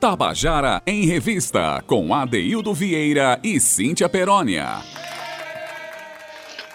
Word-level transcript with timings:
Tabajara 0.00 0.80
em 0.86 1.06
Revista, 1.06 1.82
com 1.84 2.14
Adeildo 2.14 2.72
Vieira 2.72 3.40
e 3.42 3.58
Cíntia 3.58 4.08
Perónia. 4.08 4.80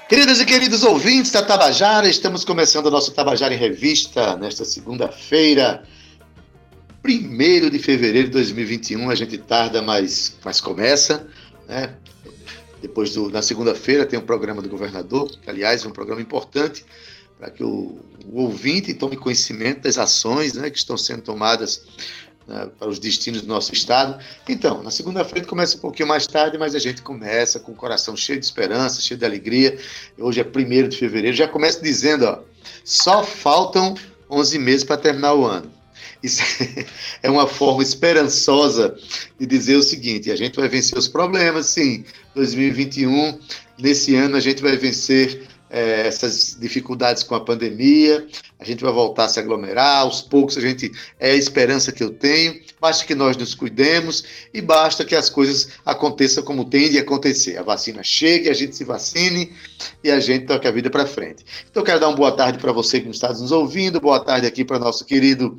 Queridas 0.09 0.41
e 0.41 0.45
queridos 0.45 0.83
ouvintes 0.83 1.31
da 1.31 1.41
Tabajara, 1.41 2.09
estamos 2.09 2.43
começando 2.43 2.87
o 2.87 2.91
nosso 2.91 3.13
Tabajara 3.13 3.53
em 3.53 3.57
Revista 3.57 4.35
nesta 4.35 4.65
segunda-feira, 4.65 5.85
1 7.05 7.69
de 7.69 7.79
fevereiro 7.79 8.27
de 8.27 8.33
2021. 8.33 9.09
A 9.09 9.15
gente 9.15 9.37
tarda, 9.37 9.81
mas, 9.81 10.35
mas 10.43 10.59
começa. 10.59 11.25
Né? 11.65 11.95
Depois, 12.81 13.13
do, 13.13 13.29
na 13.29 13.41
segunda-feira, 13.41 14.05
tem 14.05 14.19
um 14.19 14.25
programa 14.25 14.61
do 14.61 14.67
governador, 14.67 15.31
que, 15.41 15.49
aliás, 15.49 15.85
é 15.85 15.87
um 15.87 15.93
programa 15.93 16.21
importante 16.21 16.85
para 17.39 17.49
que 17.49 17.63
o, 17.63 17.99
o, 18.25 18.41
ouvinte 18.41 18.93
tome 18.93 19.15
conhecimento 19.15 19.83
das 19.83 19.97
ações 19.97 20.53
né, 20.53 20.69
que 20.69 20.77
estão 20.77 20.97
sendo 20.97 21.21
tomadas 21.21 21.85
né, 22.47 22.69
para 22.77 22.89
os 22.89 22.99
destinos 22.99 23.41
do 23.41 23.47
nosso 23.47 23.73
estado. 23.73 24.23
Então, 24.47 24.83
na 24.83 24.91
segunda-feira 24.91 25.47
começa 25.47 25.77
um 25.77 25.79
pouquinho 25.79 26.07
mais 26.07 26.27
tarde, 26.27 26.57
mas 26.57 26.75
a 26.75 26.79
gente 26.79 27.01
começa 27.01 27.59
com 27.59 27.71
o 27.71 27.75
coração 27.75 28.15
cheio 28.15 28.39
de 28.39 28.45
esperança, 28.45 29.01
cheio 29.01 29.17
de 29.17 29.25
alegria. 29.25 29.77
Hoje 30.17 30.41
é 30.41 30.43
1 30.43 30.89
de 30.89 30.97
fevereiro, 30.97 31.35
já 31.35 31.47
começa 31.47 31.81
dizendo, 31.81 32.25
ó, 32.25 32.39
só 32.83 33.23
faltam 33.23 33.95
11 34.29 34.59
meses 34.59 34.83
para 34.83 34.97
terminar 34.97 35.33
o 35.33 35.45
ano. 35.45 35.71
Isso 36.21 36.41
é 37.21 37.29
uma 37.29 37.47
forma 37.47 37.83
esperançosa 37.83 38.95
de 39.39 39.45
dizer 39.45 39.75
o 39.75 39.83
seguinte: 39.83 40.31
a 40.31 40.35
gente 40.35 40.55
vai 40.55 40.69
vencer 40.69 40.97
os 40.97 41.07
problemas, 41.07 41.67
sim. 41.67 42.05
2021, 42.33 43.39
nesse 43.77 44.15
ano, 44.15 44.37
a 44.37 44.39
gente 44.39 44.61
vai 44.61 44.77
vencer 44.77 45.47
é, 45.73 46.05
essas 46.05 46.55
dificuldades 46.59 47.23
com 47.23 47.33
a 47.33 47.39
pandemia, 47.39 48.27
a 48.59 48.63
gente 48.63 48.83
vai 48.83 48.93
voltar 48.93 49.25
a 49.25 49.27
se 49.27 49.39
aglomerar, 49.39 50.01
aos 50.01 50.21
poucos 50.21 50.55
a 50.55 50.61
gente 50.61 50.91
é 51.19 51.31
a 51.31 51.35
esperança 51.35 51.91
que 51.91 52.03
eu 52.03 52.11
tenho, 52.11 52.61
basta 52.79 53.03
que 53.03 53.15
nós 53.15 53.35
nos 53.35 53.55
cuidemos 53.55 54.23
e 54.53 54.61
basta 54.61 55.03
que 55.03 55.15
as 55.15 55.31
coisas 55.31 55.69
aconteçam 55.83 56.43
como 56.43 56.63
tem 56.63 56.91
de 56.91 56.99
acontecer. 56.99 57.57
A 57.57 57.63
vacina 57.63 58.03
chegue, 58.03 58.49
a 58.49 58.53
gente 58.53 58.75
se 58.75 58.83
vacine 58.83 59.51
e 60.03 60.11
a 60.11 60.19
gente 60.19 60.45
toque 60.45 60.67
a 60.67 60.71
vida 60.71 60.91
para 60.91 61.07
frente. 61.07 61.43
Então 61.71 61.83
quero 61.83 61.99
dar 61.99 62.09
uma 62.09 62.17
boa 62.17 62.31
tarde 62.31 62.59
para 62.59 62.71
você 62.71 63.01
que 63.01 63.09
está 63.09 63.29
nos 63.29 63.51
ouvindo, 63.51 63.99
boa 63.99 64.19
tarde 64.19 64.45
aqui 64.45 64.63
para 64.63 64.77
nosso 64.77 65.03
querido 65.03 65.57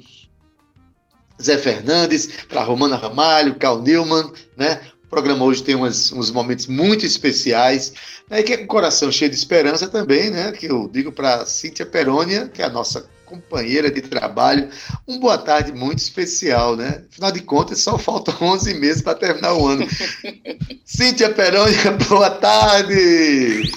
Zé 1.43 1.59
Fernandes, 1.59 2.29
para 2.49 2.63
Romana 2.63 2.95
Ramalho, 2.95 3.57
Carl 3.57 3.83
Newman, 3.83 4.33
né? 4.57 4.81
Programa 5.15 5.45
hoje 5.45 5.63
tem 5.63 5.77
umas, 5.77 6.11
uns 6.11 6.29
momentos 6.33 6.67
muito 6.67 7.07
especiais, 7.07 7.93
né? 8.29 8.43
Que 8.43 8.55
é 8.55 8.57
com 8.57 8.65
o 8.65 8.67
coração 8.67 9.13
cheio 9.13 9.31
de 9.31 9.37
esperança 9.37 9.87
também, 9.87 10.29
né? 10.29 10.51
Que 10.51 10.67
eu 10.67 10.91
digo 10.93 11.13
para 11.13 11.47
Cíntia 11.47 11.87
Perônia, 11.87 12.49
que 12.49 12.61
é 12.61 12.65
a 12.65 12.69
nossa 12.69 13.09
companheira 13.25 13.93
de 13.93 14.03
trabalho, 14.03 14.69
um 15.07 15.21
boa 15.21 15.39
tarde 15.39 15.71
muito 15.71 16.01
especial, 16.01 16.75
né? 16.75 17.05
Afinal 17.09 17.31
de 17.31 17.43
contas, 17.43 17.79
só 17.79 17.97
faltam 17.97 18.35
11 18.43 18.75
meses 18.75 19.03
para 19.03 19.15
terminar 19.15 19.55
o 19.55 19.69
ano. 19.69 19.87
Cíntia 20.85 21.31
Perônia, 21.31 21.93
boa 22.09 22.31
tarde! 22.31 23.71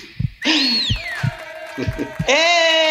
É! 2.27 2.86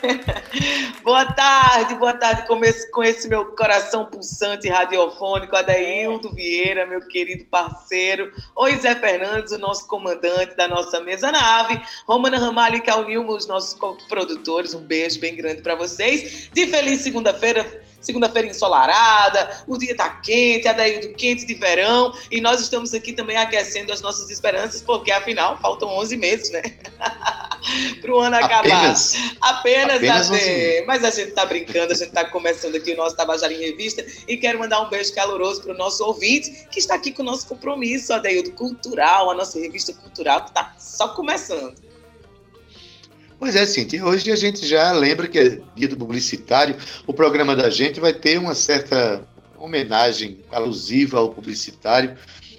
boa 1.02 1.26
tarde, 1.32 1.94
boa 1.94 2.12
tarde 2.12 2.46
com 2.46 2.64
esse, 2.64 2.90
com 2.90 3.02
esse 3.02 3.28
meu 3.28 3.46
coração 3.54 4.06
pulsante 4.06 4.68
radiofônico, 4.68 5.56
Adaildo 5.56 6.32
Vieira, 6.34 6.86
meu 6.86 7.00
querido 7.06 7.44
parceiro. 7.46 8.32
Oi, 8.56 8.76
Zé 8.76 8.94
Fernandes, 8.94 9.52
o 9.52 9.58
nosso 9.58 9.86
comandante 9.86 10.56
da 10.56 10.68
nossa 10.68 11.00
mesa 11.00 11.30
nave. 11.30 11.80
Romana 12.06 12.38
Ramalho 12.38 12.76
e 12.76 12.80
Cal 12.80 13.04
Nilma, 13.04 13.32
os 13.32 13.46
nossos 13.46 13.78
produtores. 14.08 14.74
Um 14.74 14.80
beijo 14.80 15.20
bem 15.20 15.36
grande 15.36 15.62
para 15.62 15.74
vocês. 15.74 16.50
De 16.52 16.66
feliz 16.66 17.00
segunda-feira 17.02 17.89
segunda-feira 18.00 18.48
ensolarada, 18.48 19.62
o 19.66 19.76
dia 19.76 19.92
está 19.92 20.08
quente, 20.08 20.66
a 20.66 20.72
daí 20.72 21.00
do 21.00 21.12
quente 21.14 21.46
de 21.46 21.54
verão, 21.54 22.12
e 22.30 22.40
nós 22.40 22.60
estamos 22.60 22.94
aqui 22.94 23.12
também 23.12 23.36
aquecendo 23.36 23.92
as 23.92 24.00
nossas 24.00 24.30
esperanças, 24.30 24.82
porque 24.82 25.12
afinal 25.12 25.58
faltam 25.58 25.88
11 25.88 26.16
meses, 26.16 26.50
né? 26.50 26.62
Para 28.00 28.12
o 28.12 28.18
ano 28.18 28.36
acabar. 28.36 28.58
Apenas, 28.60 29.14
apenas, 29.40 29.96
apenas. 29.96 30.30
Mas 30.86 31.04
a 31.04 31.10
gente 31.10 31.28
está 31.28 31.44
brincando, 31.44 31.92
a 31.92 31.96
gente 31.96 32.08
está 32.08 32.24
começando 32.24 32.74
aqui 32.74 32.92
o 32.92 32.96
nosso 32.96 33.14
Tabajara 33.14 33.52
em 33.52 33.58
Revista 33.58 34.04
e 34.26 34.36
quero 34.38 34.58
mandar 34.58 34.80
um 34.80 34.88
beijo 34.88 35.14
caloroso 35.14 35.62
para 35.62 35.74
o 35.74 35.76
nosso 35.76 36.02
ouvinte 36.04 36.66
que 36.70 36.78
está 36.78 36.94
aqui 36.94 37.12
com 37.12 37.22
o 37.22 37.24
nosso 37.24 37.46
compromisso, 37.46 38.14
Adeildo 38.14 38.52
Cultural, 38.52 39.30
a 39.30 39.34
nossa 39.34 39.58
revista 39.58 39.92
cultural 39.92 40.42
que 40.44 40.48
está 40.50 40.74
só 40.78 41.08
começando. 41.08 41.89
Pois 43.40 43.56
é, 43.56 43.64
Cintia, 43.64 44.04
hoje 44.04 44.30
a 44.30 44.36
gente 44.36 44.66
já 44.66 44.92
lembra 44.92 45.26
que 45.26 45.38
é 45.38 45.60
dia 45.74 45.88
do 45.88 45.96
publicitário, 45.96 46.76
o 47.06 47.14
programa 47.14 47.56
da 47.56 47.70
gente 47.70 47.98
vai 47.98 48.12
ter 48.12 48.38
uma 48.38 48.54
certa 48.54 49.26
homenagem 49.56 50.40
alusiva 50.52 51.18
ao 51.18 51.30
publicitário, 51.30 52.18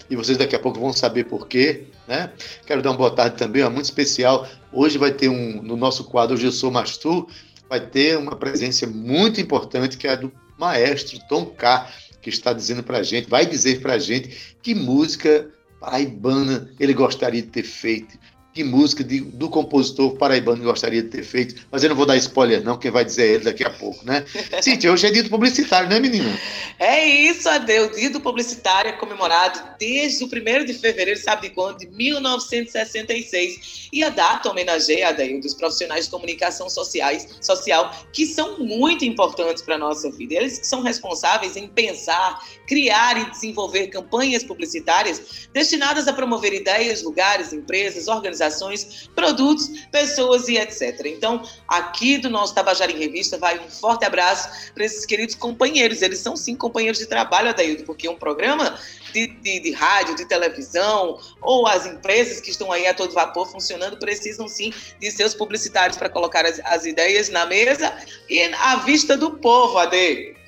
e 0.09 0.15
vocês 0.15 0.39
daqui 0.39 0.55
a 0.55 0.59
pouco 0.59 0.79
vão 0.79 0.91
saber 0.91 1.25
por 1.25 1.47
quê, 1.47 1.83
né? 2.07 2.31
Quero 2.65 2.81
dar 2.81 2.89
uma 2.89 2.97
boa 2.97 3.11
tarde 3.11 3.37
também, 3.37 3.61
é 3.61 3.69
muito 3.69 3.85
especial. 3.85 4.49
Hoje 4.73 4.97
vai 4.97 5.11
ter 5.11 5.29
um, 5.29 5.61
no 5.61 5.77
nosso 5.77 6.03
quadro 6.05 6.33
Hoje 6.33 6.47
Eu 6.47 6.51
Sou 6.51 6.71
Mastu, 6.71 7.27
vai 7.69 7.79
ter 7.79 8.17
uma 8.17 8.35
presença 8.35 8.87
muito 8.87 9.39
importante 9.39 9.97
que 9.97 10.07
é 10.07 10.13
a 10.13 10.15
do 10.15 10.33
maestro 10.57 11.19
Tom 11.29 11.45
K, 11.45 11.91
que 12.23 12.31
está 12.31 12.53
dizendo 12.53 12.81
para 12.81 12.97
a 12.97 13.03
gente, 13.03 13.29
vai 13.29 13.45
dizer 13.45 13.81
para 13.81 13.93
a 13.93 13.99
gente 13.99 14.55
que 14.63 14.73
música 14.73 15.47
paraibana 15.79 16.71
ele 16.79 16.93
gostaria 16.93 17.41
de 17.41 17.49
ter 17.49 17.63
feito, 17.63 18.17
que 18.53 18.63
música 18.63 19.03
de, 19.03 19.21
do 19.21 19.49
compositor 19.49 20.17
paraibano 20.17 20.63
gostaria 20.63 21.01
de 21.01 21.07
ter 21.07 21.23
feito, 21.23 21.65
mas 21.71 21.83
eu 21.83 21.89
não 21.89 21.95
vou 21.95 22.05
dar 22.05 22.17
spoiler 22.17 22.63
não, 22.63 22.77
quem 22.77 22.91
vai 22.91 23.05
dizer 23.05 23.23
é 23.23 23.33
ele 23.35 23.43
daqui 23.45 23.63
a 23.63 23.69
pouco, 23.69 24.05
né? 24.05 24.25
Cíntia, 24.61 24.91
hoje 24.91 25.07
é 25.07 25.11
dia 25.11 25.23
do 25.23 25.29
publicitário, 25.29 25.89
né, 25.89 25.99
menina? 25.99 26.37
É 26.77 27.05
isso, 27.05 27.47
Adeu, 27.47 27.85
o 27.85 27.95
dia 27.95 28.09
do 28.09 28.19
publicitário 28.19 28.89
é 28.89 28.91
comemorado 28.91 29.61
desde 29.79 30.23
o 30.23 30.27
1 30.27 30.65
de 30.65 30.73
fevereiro, 30.73 31.19
sabe 31.19 31.43
de 31.43 31.49
quando? 31.53 31.79
De 31.79 31.87
1966. 31.87 33.89
E 33.93 34.03
a 34.03 34.09
data 34.09 34.49
homenageia, 34.49 35.09
Adeu, 35.09 35.39
dos 35.39 35.53
profissionais 35.53 36.05
de 36.05 36.11
comunicação 36.11 36.69
sociais, 36.69 37.27
social, 37.39 37.95
que 38.11 38.25
são 38.25 38.59
muito 38.59 39.05
importantes 39.05 39.63
para 39.63 39.75
a 39.75 39.79
nossa 39.79 40.11
vida. 40.11 40.35
Eles 40.35 40.59
que 40.59 40.67
são 40.67 40.81
responsáveis 40.81 41.55
em 41.55 41.67
pensar, 41.67 42.41
criar 42.67 43.17
e 43.17 43.31
desenvolver 43.31 43.87
campanhas 43.87 44.43
publicitárias 44.43 45.47
destinadas 45.53 46.07
a 46.07 46.13
promover 46.13 46.53
ideias, 46.53 47.03
lugares, 47.03 47.53
empresas, 47.53 48.07
organizações 48.07 48.40
organizações, 48.41 49.09
produtos, 49.15 49.69
pessoas 49.91 50.47
e 50.47 50.57
etc. 50.57 51.05
Então, 51.05 51.43
aqui 51.67 52.17
do 52.17 52.29
nosso 52.29 52.53
Tabajara 52.55 52.91
em 52.91 52.97
Revista 52.97 53.37
vai 53.37 53.59
um 53.59 53.69
forte 53.69 54.03
abraço 54.03 54.73
para 54.73 54.83
esses 54.83 55.05
queridos 55.05 55.35
companheiros. 55.35 56.01
Eles 56.01 56.19
são 56.19 56.35
sim 56.35 56.55
companheiros 56.55 56.99
de 56.99 57.05
trabalho, 57.05 57.49
Adaildo, 57.49 57.83
porque 57.83 58.09
um 58.09 58.15
programa 58.15 58.79
de, 59.13 59.27
de, 59.27 59.59
de, 59.59 59.71
rádio, 59.71 60.15
de 60.15 60.25
televisão, 60.25 61.19
ou 61.41 61.67
as 61.67 61.85
empresas 61.85 62.41
que 62.41 62.49
estão 62.49 62.71
aí 62.71 62.87
a 62.87 62.93
todo 62.93 63.13
vapor 63.13 63.47
funcionando, 63.47 63.97
precisam 63.97 64.47
sim 64.47 64.73
de 64.99 65.11
seus 65.11 65.33
publicitários 65.33 65.97
para 65.97 66.09
colocar 66.09 66.45
as, 66.45 66.59
as, 66.63 66.85
ideias 66.85 67.29
na 67.29 67.45
mesa 67.45 67.93
e 68.29 68.41
à 68.41 68.77
vista 68.77 69.15
do 69.15 69.31
povo, 69.31 69.77
Ade. 69.77 70.40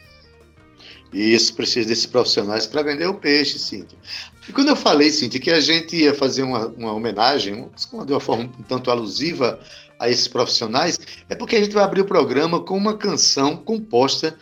Isso, 1.14 1.54
precisa 1.54 1.88
desses 1.88 2.08
profissionais 2.08 2.66
para 2.66 2.82
vender 2.82 3.08
o 3.08 3.14
peixe, 3.14 3.60
Cíntia. 3.60 3.98
E 4.50 4.52
quando 4.52 4.70
eu 4.70 4.76
falei, 4.76 5.12
Cintia, 5.12 5.40
que 5.40 5.52
a 5.52 5.62
gente 5.62 5.96
ia 5.96 6.14
fazer 6.14 6.44
uma, 6.44 6.68
uma 6.68 6.94
homenagem, 6.94 7.70
de 8.06 8.14
uma 8.14 8.20
forma 8.20 8.46
um 8.46 8.64
tanto 8.64 8.90
alusiva 8.90 9.60
a 10.00 10.10
esses 10.10 10.28
profissionais, 10.28 11.00
é 11.30 11.36
porque 11.36 11.56
a 11.56 11.64
gente 11.64 11.74
vai 11.74 11.84
abrir 11.84 12.02
o 12.02 12.06
programa 12.06 12.60
com 12.60 12.76
uma 12.76 12.98
canção 12.98 13.56
composta 13.56 14.38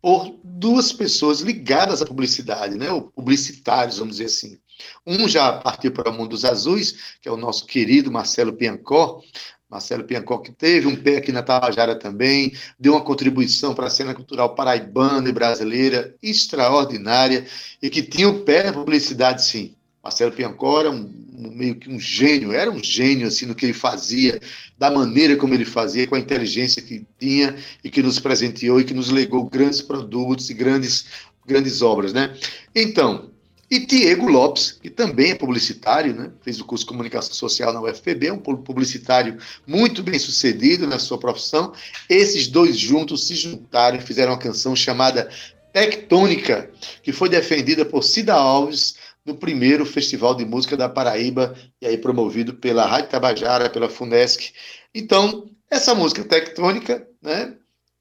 por 0.00 0.38
duas 0.44 0.92
pessoas 0.92 1.40
ligadas 1.40 2.00
à 2.02 2.06
publicidade, 2.06 2.76
né? 2.76 2.92
ou 2.92 3.02
publicitários, 3.10 3.98
vamos 3.98 4.16
dizer 4.16 4.26
assim. 4.26 4.58
Um 5.06 5.26
já 5.26 5.54
partiu 5.54 5.90
para 5.90 6.10
o 6.10 6.12
mundo 6.12 6.30
dos 6.30 6.44
azuis, 6.44 7.16
que 7.20 7.28
é 7.28 7.32
o 7.32 7.36
nosso 7.36 7.66
querido 7.66 8.12
Marcelo 8.12 8.52
Piancó, 8.52 9.20
Marcelo 9.68 10.04
Piancock 10.04 10.52
teve 10.52 10.86
um 10.86 10.94
pé 10.94 11.16
aqui 11.16 11.32
na 11.32 11.42
Tabajara 11.42 11.96
também, 11.96 12.52
deu 12.78 12.92
uma 12.92 13.00
contribuição 13.00 13.74
para 13.74 13.86
a 13.86 13.90
cena 13.90 14.14
cultural 14.14 14.54
paraibana 14.54 15.28
e 15.28 15.32
brasileira 15.32 16.14
extraordinária 16.22 17.44
e 17.82 17.90
que 17.90 18.02
tinha 18.02 18.28
o 18.28 18.44
pé 18.44 18.64
na 18.64 18.72
publicidade, 18.72 19.44
sim. 19.44 19.74
Marcelo 20.06 20.30
Piancó 20.30 20.78
era 20.78 20.90
um, 20.90 21.12
um, 21.36 21.50
meio 21.50 21.74
que 21.74 21.90
um 21.90 21.98
gênio, 21.98 22.52
era 22.52 22.70
um 22.70 22.82
gênio 22.82 23.26
assim 23.26 23.44
no 23.44 23.56
que 23.56 23.66
ele 23.66 23.72
fazia, 23.72 24.40
da 24.78 24.88
maneira 24.88 25.36
como 25.36 25.52
ele 25.52 25.64
fazia, 25.64 26.06
com 26.06 26.14
a 26.14 26.20
inteligência 26.20 26.80
que 26.80 27.04
tinha 27.18 27.56
e 27.82 27.90
que 27.90 28.04
nos 28.04 28.20
presenteou 28.20 28.80
e 28.80 28.84
que 28.84 28.94
nos 28.94 29.10
legou 29.10 29.50
grandes 29.50 29.82
produtos 29.82 30.48
e 30.48 30.54
grandes, 30.54 31.06
grandes 31.44 31.82
obras, 31.82 32.12
né? 32.12 32.36
Então, 32.72 33.32
e 33.70 33.80
Diego 33.80 34.28
Lopes, 34.28 34.72
que 34.72 34.88
também 34.88 35.32
é 35.32 35.34
publicitário, 35.34 36.14
né? 36.14 36.30
fez 36.40 36.60
o 36.60 36.64
curso 36.64 36.84
de 36.84 36.88
comunicação 36.88 37.34
social 37.34 37.72
na 37.72 37.80
UFPB, 37.80 38.28
é 38.28 38.32
um 38.32 38.38
publicitário 38.38 39.38
muito 39.66 40.02
bem 40.02 40.18
sucedido 40.18 40.86
na 40.86 40.98
sua 40.98 41.18
profissão. 41.18 41.72
Esses 42.08 42.46
dois 42.46 42.78
juntos 42.78 43.26
se 43.26 43.34
juntaram 43.34 43.98
e 43.98 44.02
fizeram 44.02 44.32
uma 44.32 44.38
canção 44.38 44.76
chamada 44.76 45.28
Tectônica, 45.72 46.70
que 47.02 47.12
foi 47.12 47.28
defendida 47.28 47.84
por 47.84 48.02
Cida 48.02 48.34
Alves 48.34 48.96
no 49.24 49.34
primeiro 49.34 49.84
Festival 49.84 50.34
de 50.36 50.44
Música 50.44 50.76
da 50.76 50.88
Paraíba, 50.88 51.56
e 51.82 51.86
aí 51.86 51.98
promovido 51.98 52.54
pela 52.54 52.86
Rádio 52.86 53.10
Tabajara, 53.10 53.68
pela 53.68 53.88
FUNESC. 53.88 54.52
Então, 54.94 55.50
essa 55.68 55.94
música 55.94 56.22
tectônica 56.24 57.06
né, 57.20 57.54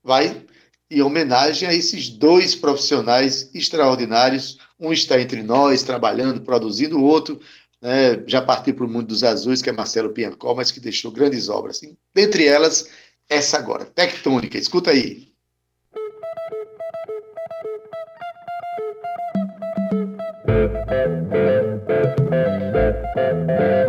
vai 0.03 0.45
em 0.89 1.01
homenagem 1.01 1.67
a 1.67 1.73
esses 1.73 2.09
dois 2.09 2.55
profissionais 2.55 3.49
extraordinários. 3.53 4.59
Um 4.79 4.91
está 4.91 5.19
entre 5.19 5.41
nós, 5.41 5.83
trabalhando, 5.83 6.41
produzindo, 6.41 6.97
o 6.97 7.03
outro 7.03 7.39
né, 7.81 8.23
já 8.27 8.41
partiu 8.41 8.73
para 8.73 8.85
o 8.85 8.89
mundo 8.89 9.07
dos 9.07 9.23
azuis, 9.23 9.61
que 9.61 9.69
é 9.69 9.73
Marcelo 9.73 10.13
Piancó, 10.13 10.53
mas 10.53 10.71
que 10.71 10.79
deixou 10.79 11.11
grandes 11.11 11.49
obras. 11.49 11.81
Dentre 12.13 12.45
elas, 12.45 12.89
essa 13.29 13.57
agora, 13.57 13.85
Tectônica. 13.85 14.57
Escuta 14.57 14.91
aí. 14.91 15.35
Tatuei 23.25 23.84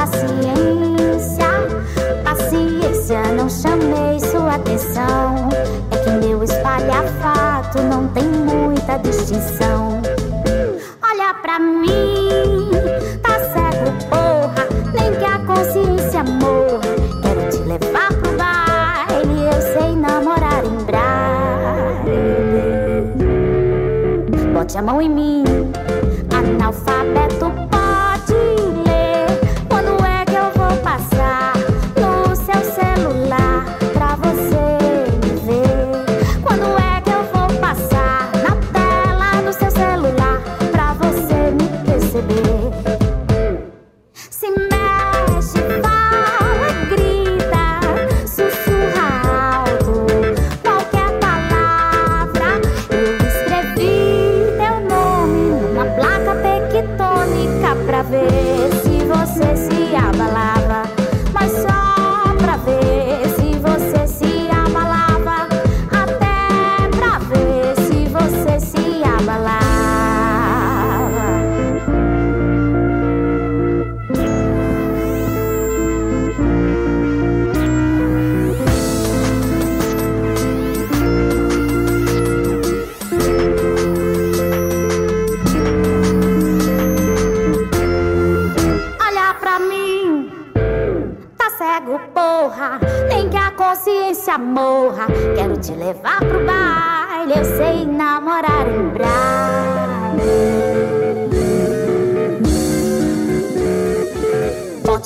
paciência. 0.00 1.50
Paciência, 2.24 3.20
não 3.36 3.50
chamei 3.50 4.18
sua 4.20 4.54
atenção. 4.54 5.50
É 5.90 5.96
que 5.96 6.10
meu 6.26 6.42
espalhafato 6.42 7.82
não 7.82 8.08
tem 8.08 8.24
muita 8.24 8.96
distinção. 8.98 10.00
Olha 11.02 11.34
pra 11.34 11.58
mim, 11.58 12.70
tá 13.22 13.38
cego, 13.52 13.92
porra. 14.08 14.66
Nem 14.94 15.12
que 15.16 15.24
a 15.24 15.38
consciência 15.40 16.24
morra. 16.24 16.80
Quero 17.22 17.50
te 17.50 17.58
levar 17.68 18.08
pro 18.08 18.32
baile. 18.38 19.44
Eu 19.52 19.60
sei 19.60 19.94
namorar 19.96 20.64
em 20.64 20.84
braille. 20.84 22.20
Bote 24.54 24.78
a 24.78 24.82
mão 24.82 25.02
em 25.02 25.10
mim, 25.10 25.44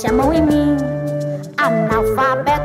Bote 0.04 0.06
a 0.06 0.12
mão 0.12 0.32
em 0.34 0.42
mim, 0.42 0.76
analfabeto 1.56 2.63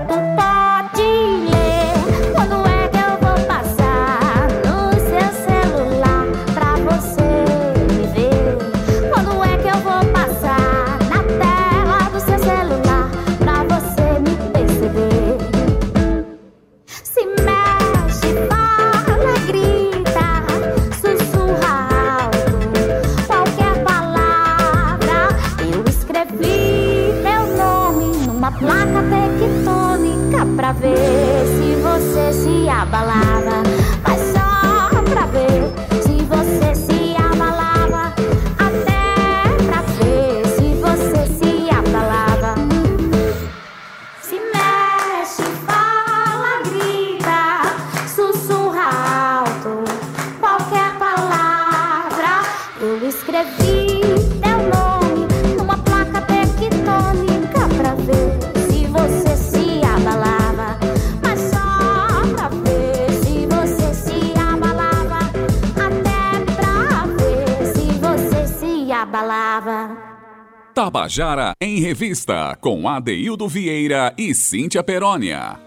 Tabajara 71.20 71.52
em 71.60 71.82
Revista, 71.82 72.58
com 72.62 72.88
Adeildo 72.88 73.46
Vieira 73.46 74.14
e 74.18 74.34
Cíntia 74.34 74.82
Perónia. 74.82 75.60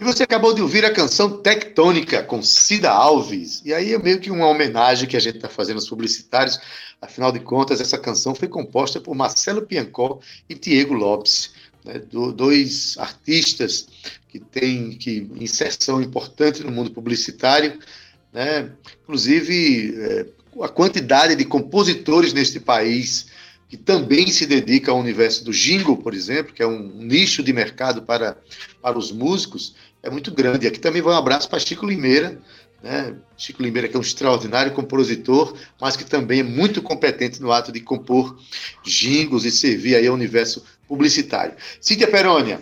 E 0.00 0.02
você 0.02 0.24
acabou 0.24 0.52
de 0.52 0.60
ouvir 0.60 0.84
a 0.84 0.92
canção 0.92 1.40
Tectônica 1.40 2.24
com 2.24 2.42
Cida 2.42 2.90
Alves. 2.90 3.62
E 3.64 3.72
aí 3.72 3.94
é 3.94 3.98
meio 4.00 4.18
que 4.18 4.32
uma 4.32 4.48
homenagem 4.48 5.08
que 5.08 5.16
a 5.16 5.20
gente 5.20 5.36
está 5.36 5.48
fazendo 5.48 5.76
aos 5.76 5.88
publicitários. 5.88 6.58
Afinal 7.00 7.30
de 7.30 7.38
contas, 7.38 7.80
essa 7.80 7.96
canção 7.96 8.34
foi 8.34 8.48
composta 8.48 9.00
por 9.00 9.14
Marcelo 9.14 9.62
Piancó 9.62 10.18
e 10.48 10.56
Diego 10.56 10.92
Lopes, 10.94 11.52
né, 11.84 12.00
do- 12.00 12.32
dois 12.32 12.96
artistas 12.98 13.86
que 14.28 14.40
têm 14.40 14.90
que, 14.90 15.30
inserção 15.38 16.02
importante 16.02 16.64
no 16.64 16.72
mundo 16.72 16.90
publicitário. 16.90 17.78
Né? 18.32 18.68
Inclusive, 19.04 19.94
é, 20.00 20.26
a 20.60 20.68
quantidade 20.68 21.36
de 21.36 21.44
compositores 21.44 22.32
neste 22.32 22.58
país 22.58 23.30
que 23.72 23.76
também 23.78 24.30
se 24.30 24.44
dedica 24.44 24.90
ao 24.90 24.98
universo 24.98 25.42
do 25.46 25.50
jingle, 25.50 25.96
por 25.96 26.12
exemplo, 26.12 26.52
que 26.52 26.62
é 26.62 26.66
um 26.66 26.92
nicho 26.94 27.42
de 27.42 27.54
mercado 27.54 28.02
para, 28.02 28.36
para 28.82 28.98
os 28.98 29.10
músicos, 29.10 29.74
é 30.02 30.10
muito 30.10 30.30
grande. 30.30 30.66
Aqui 30.66 30.78
também 30.78 31.00
vai 31.00 31.14
um 31.14 31.16
abraço 31.16 31.48
para 31.48 31.58
Chico 31.58 31.86
Limeira, 31.86 32.38
né? 32.82 33.14
Chico 33.34 33.62
Limeira, 33.62 33.88
que 33.88 33.96
é 33.96 33.98
um 33.98 34.02
extraordinário 34.02 34.72
compositor, 34.72 35.56
mas 35.80 35.96
que 35.96 36.04
também 36.04 36.40
é 36.40 36.42
muito 36.42 36.82
competente 36.82 37.40
no 37.40 37.50
ato 37.50 37.72
de 37.72 37.80
compor 37.80 38.38
jingles 38.84 39.46
e 39.46 39.50
servir 39.50 39.96
aí 39.96 40.06
ao 40.06 40.14
universo 40.14 40.62
publicitário. 40.86 41.54
Cíntia 41.80 42.08
Perônia, 42.08 42.60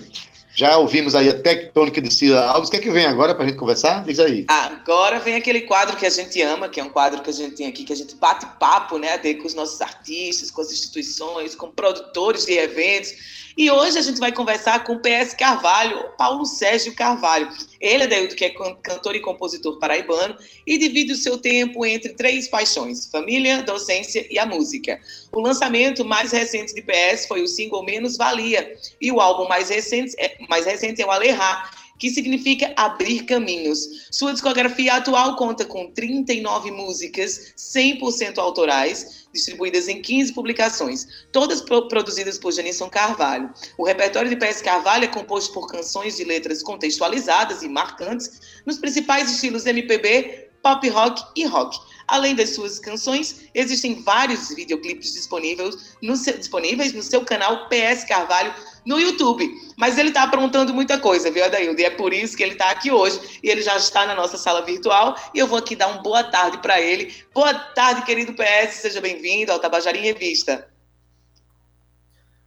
já 0.55 0.77
ouvimos 0.79 1.15
aí 1.15 1.29
a 1.29 1.39
tectônica 1.39 2.01
de 2.01 2.13
Cida 2.13 2.45
Alves. 2.45 2.69
O 2.69 2.71
que 2.71 2.79
é 2.79 2.81
que 2.81 2.91
vem 2.91 3.07
agora 3.07 3.35
para 3.35 3.45
a 3.45 3.49
gente 3.49 3.59
conversar? 3.59 4.05
Diz 4.05 4.19
aí. 4.19 4.45
Agora 4.49 5.21
vem 5.21 5.35
aquele 5.35 5.63
quadro 5.63 5.97
que 5.97 6.05
a 6.05 6.11
gente 6.11 6.41
ama, 6.43 6.69
que 6.69 6.81
é 6.81 6.85
um 6.85 6.91
quadro 6.91 7.23
que 7.23 7.31
a 7.31 7.33
gente 7.33 7.57
tem 7.57 7.67
aqui, 7.67 7.85
que 7.85 7.93
a 7.93 7.97
gente 7.97 8.17
bate 8.17 8.47
papo, 8.59 8.99
né, 8.99 9.17
com 9.19 9.47
os 9.47 9.55
nossos 9.55 9.81
artistas, 9.81 10.51
com 10.51 10.61
as 10.61 10.73
instituições, 10.73 11.55
com 11.55 11.71
produtores 11.71 12.47
de 12.47 12.59
eventos. 12.59 13.41
E 13.57 13.71
hoje 13.71 13.99
a 13.99 14.03
gente 14.03 14.21
vai 14.21 14.33
conversar 14.33 14.85
com 14.85 14.95
o 14.95 15.01
PS 15.01 15.35
Carvalho, 15.35 16.11
Paulo 16.17 16.45
Sérgio 16.47 16.95
Carvalho. 16.95 17.49
Ele, 17.81 18.05
Adeildo, 18.05 18.35
que 18.35 18.45
é 18.45 18.51
can- 18.51 18.77
cantor 18.83 19.17
e 19.17 19.21
compositor 19.21 19.79
paraibano, 19.79 20.37
e 20.67 20.79
divide 20.79 21.13
o 21.13 21.17
seu 21.17 21.39
tempo 21.39 21.85
entre 21.85 22.13
três 22.15 22.49
paixões: 22.49 23.07
família, 23.07 23.63
docência 23.63 24.27
e 24.31 24.39
a 24.39 24.47
música. 24.47 25.01
O 25.33 25.41
lançamento 25.41 26.05
mais 26.05 26.33
recente 26.33 26.75
de 26.75 26.83
PS 26.83 27.27
foi 27.27 27.43
o 27.43 27.49
single 27.49 27.85
Menos 27.85 28.17
Valia, 28.17 28.77
e 29.01 29.11
o 29.11 29.21
álbum 29.21 29.49
mais 29.49 29.69
recente 29.69 30.15
é, 30.19 30.37
mais 30.49 30.67
recente 30.67 31.01
é 31.03 31.07
o 31.07 31.11
Alerrar, 31.11 31.80
que 32.01 32.11
significa 32.11 32.73
abrir 32.77 33.25
caminhos. 33.25 34.09
Sua 34.11 34.33
discografia 34.33 34.95
atual 34.95 35.37
conta 35.37 35.67
com 35.67 35.93
39 35.93 36.71
músicas 36.71 37.53
100% 37.57 38.39
autorais, 38.39 39.29
distribuídas 39.33 39.87
em 39.87 40.01
15 40.01 40.33
publicações, 40.33 41.07
todas 41.31 41.61
pro 41.61 41.87
produzidas 41.89 42.39
por 42.39 42.53
Janisson 42.53 42.89
Carvalho. 42.89 43.51
O 43.77 43.85
repertório 43.85 44.31
de 44.31 44.37
PS 44.37 44.63
Carvalho 44.63 45.05
é 45.05 45.09
composto 45.09 45.53
por 45.53 45.69
canções 45.69 46.17
de 46.17 46.25
letras 46.25 46.63
contextualizadas 46.63 47.63
e 47.63 47.69
marcantes 47.69 48.41
nos 48.65 48.79
principais 48.79 49.31
estilos 49.31 49.67
MPB, 49.67 50.49
pop 50.63 50.89
rock 50.89 51.23
e 51.37 51.45
rock. 51.45 51.79
Além 52.11 52.35
das 52.35 52.57
suas 52.57 52.81
canções, 52.81 53.49
existem 53.55 54.03
vários 54.03 54.49
videoclipes 54.49 55.13
disponíveis 55.13 55.97
no 56.03 56.17
seu, 56.17 56.37
disponíveis 56.37 56.93
no 56.93 57.05
seu 57.05 57.25
canal 57.25 57.69
PS 57.69 58.03
Carvalho 58.03 58.53
no 58.85 58.99
YouTube. 58.99 59.49
Mas 59.77 59.97
ele 59.97 60.09
está 60.09 60.25
aprontando 60.25 60.75
muita 60.75 60.99
coisa, 60.99 61.31
viu, 61.31 61.45
Adaildo? 61.45 61.81
E 61.81 61.85
é 61.85 61.91
por 61.91 62.13
isso 62.13 62.37
que 62.37 62.43
ele 62.43 62.55
está 62.55 62.69
aqui 62.69 62.91
hoje. 62.91 63.39
E 63.45 63.49
ele 63.49 63.63
já 63.63 63.77
está 63.77 64.07
na 64.07 64.17
nossa 64.17 64.37
sala 64.37 64.61
virtual. 64.63 65.15
E 65.33 65.39
eu 65.39 65.47
vou 65.47 65.57
aqui 65.57 65.77
dar 65.77 65.87
uma 65.87 66.03
boa 66.03 66.25
tarde 66.25 66.59
para 66.59 66.81
ele. 66.81 67.15
Boa 67.33 67.55
tarde, 67.55 68.03
querido 68.03 68.35
PS. 68.35 68.75
Seja 68.75 69.01
bem-vindo 69.01 69.53
ao 69.53 69.61
Tabajara 69.61 69.97
em 69.97 70.03
Revista. 70.03 70.69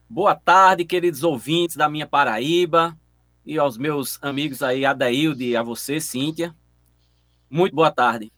Boa 0.09 0.35
tarde, 0.35 0.83
queridos 0.83 1.23
ouvintes 1.23 1.77
da 1.77 1.87
minha 1.87 2.05
Paraíba. 2.05 2.97
E 3.45 3.57
aos 3.57 3.77
meus 3.77 4.19
amigos 4.21 4.61
aí, 4.61 4.85
Adaildo 4.85 5.41
e 5.41 5.55
a 5.55 5.63
você, 5.63 6.01
Cíntia. 6.01 6.53
Muito 7.49 7.73
boa 7.73 7.89
tarde. 7.89 8.29